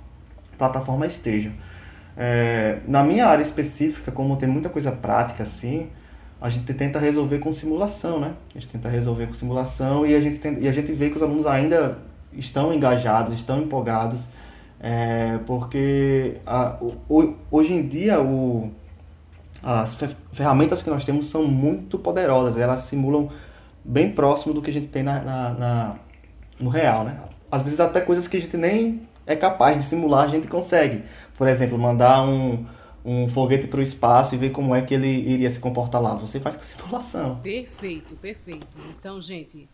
[0.58, 1.52] plataforma esteja.
[2.18, 5.88] É, na minha área específica, como tem muita coisa prática assim,
[6.42, 8.34] a gente tenta resolver com simulação, né?
[8.56, 11.24] A gente tenta resolver com simulação e a gente, e a gente vê que os
[11.24, 12.00] alunos ainda
[12.34, 14.26] estão engajados, estão empolgados,
[14.80, 18.72] é, porque a, o, hoje em dia o,
[19.64, 19.96] as
[20.34, 23.30] ferramentas que nós temos são muito poderosas, elas simulam
[23.84, 25.96] bem próximo do que a gente tem na, na, na,
[26.60, 27.18] no real, né?
[27.52, 31.04] Às vezes até coisas que a gente nem é capaz de simular, a gente consegue.
[31.38, 32.66] Por exemplo, mandar um,
[33.04, 36.16] um foguete para o espaço e ver como é que ele iria se comportar lá.
[36.16, 37.40] Você faz com simulação.
[37.42, 38.68] Perfeito, perfeito.
[38.90, 39.68] Então, gente,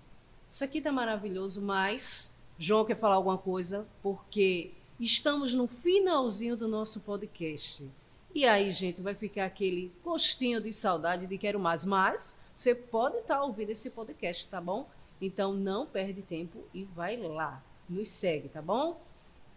[0.50, 6.68] isso aqui tá maravilhoso, mas João quer falar alguma coisa porque estamos no finalzinho do
[6.68, 7.88] nosso podcast.
[8.36, 13.18] E aí, gente, vai ficar aquele gostinho de saudade de quero mais, mas você pode
[13.18, 14.88] estar tá ouvindo esse podcast, tá bom?
[15.22, 19.02] Então não perde tempo e vai lá, nos segue, tá bom?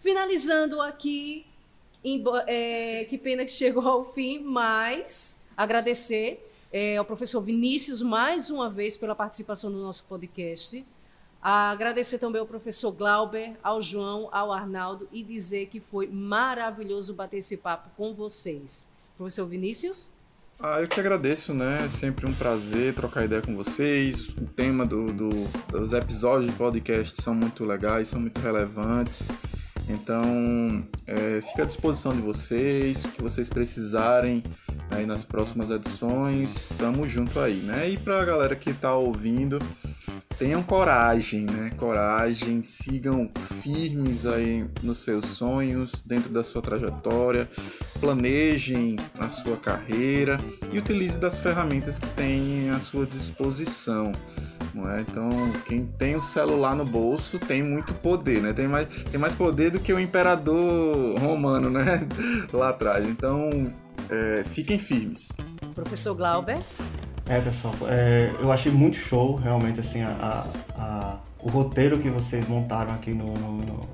[0.01, 1.45] Finalizando aqui
[2.47, 8.71] é, que pena que chegou ao fim, mas agradecer é, ao professor Vinícius mais uma
[8.71, 10.85] vez pela participação no nosso podcast.
[11.43, 17.39] Agradecer também ao professor Glauber, ao João, ao Arnaldo e dizer que foi maravilhoso bater
[17.39, 18.89] esse papo com vocês.
[19.17, 20.11] Professor Vinícius?
[20.59, 21.85] Ah, eu que agradeço, né?
[21.85, 24.29] É sempre um prazer trocar ideia com vocês.
[24.31, 25.29] O tema do, do,
[25.69, 29.29] dos episódios de podcast são muito legais, são muito relevantes.
[29.87, 34.43] Então, é, fica à disposição de vocês, o que vocês precisarem
[34.91, 37.89] aí nas próximas edições, estamos junto aí, né?
[37.91, 39.59] E para a galera que está ouvindo,
[40.39, 41.71] tenham coragem, né?
[41.77, 43.31] Coragem, sigam
[43.63, 47.49] firmes aí nos seus sonhos, dentro da sua trajetória,
[48.01, 50.39] planejem a sua carreira
[50.73, 54.13] e utilize das ferramentas que tem à sua disposição.
[54.95, 55.01] É?
[55.01, 55.31] Então,
[55.65, 58.53] quem tem o celular no bolso tem muito poder, né?
[58.53, 62.07] Tem mais, tem mais poder do que o imperador romano, né?
[62.53, 63.09] Lá atrás.
[63.09, 63.73] Então,
[64.11, 65.29] é, fiquem firmes.
[65.75, 66.59] Professor Glauber?
[67.29, 70.47] É, pessoal, é, eu achei muito show, realmente, assim, a,
[70.79, 73.89] a, o roteiro que vocês montaram aqui no, no, no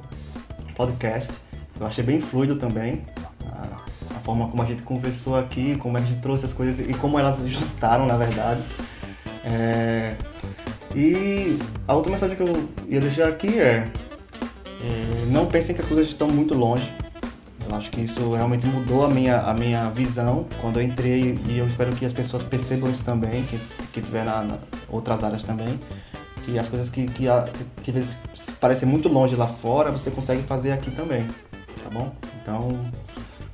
[0.76, 1.32] podcast.
[1.80, 3.02] Eu achei bem fluido também.
[3.46, 3.76] A,
[4.14, 7.18] a, forma como a gente conversou aqui, como a gente trouxe as coisas e como
[7.18, 8.62] elas juntaram, na verdade.
[9.44, 10.14] É,
[10.94, 13.88] e a outra mensagem que eu ia deixar aqui é,
[14.82, 17.01] é não pensem que as coisas estão muito longe
[17.74, 21.66] acho que isso realmente mudou a minha, a minha visão quando eu entrei e eu
[21.66, 23.58] espero que as pessoas percebam isso também, que,
[23.92, 24.58] que tiver na, na
[24.88, 25.78] outras áreas também.
[26.44, 28.16] Que as coisas que, que, que, que às vezes
[28.60, 31.24] parecem muito longe lá fora, você consegue fazer aqui também,
[31.84, 32.12] tá bom?
[32.42, 32.76] Então,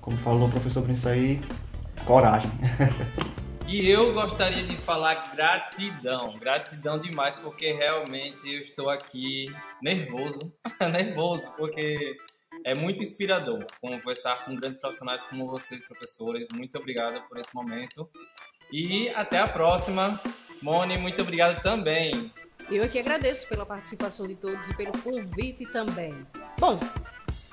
[0.01, 1.41] como falou o professor Prince aí,
[2.05, 2.51] coragem.
[3.71, 9.45] E eu gostaria de falar gratidão, gratidão demais, porque realmente eu estou aqui
[9.83, 10.51] nervoso,
[10.91, 12.17] nervoso, porque
[12.69, 16.47] é muito inspirador conversar com grandes profissionais como vocês, professores.
[16.55, 18.07] Muito obrigado por esse momento.
[18.71, 20.21] E até a próxima.
[20.61, 22.31] Mone, muito obrigado também.
[22.71, 26.27] Eu aqui agradeço pela participação de todos e pelo convite também.
[26.61, 26.79] Bom,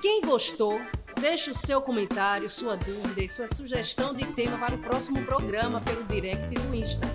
[0.02, 0.78] quem gostou,
[1.18, 5.80] deixe o seu comentário, sua dúvida e sua sugestão de tema para o próximo programa
[5.80, 7.06] pelo direct do Insta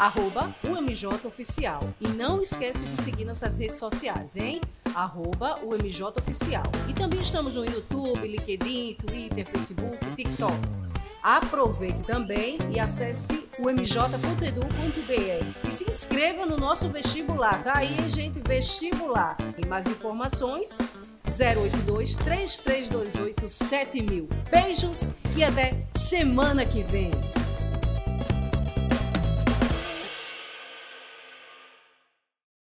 [0.00, 1.92] arroba UMJ Oficial.
[2.00, 4.62] E não esquece de seguir nossas redes sociais, hein?
[4.94, 6.62] Arroba UMJ Oficial.
[6.88, 10.56] E também estamos no YouTube, LinkedIn, Twitter, Facebook, TikTok.
[11.22, 17.62] Aproveite também e acesse o mj.edu.br e se inscreva no nosso vestibular.
[17.62, 19.36] Tá aí, gente, vestibular.
[19.54, 20.78] Tem mais informações?
[21.26, 24.28] 082 3328 7000.
[24.50, 27.10] Beijos e até semana que vem.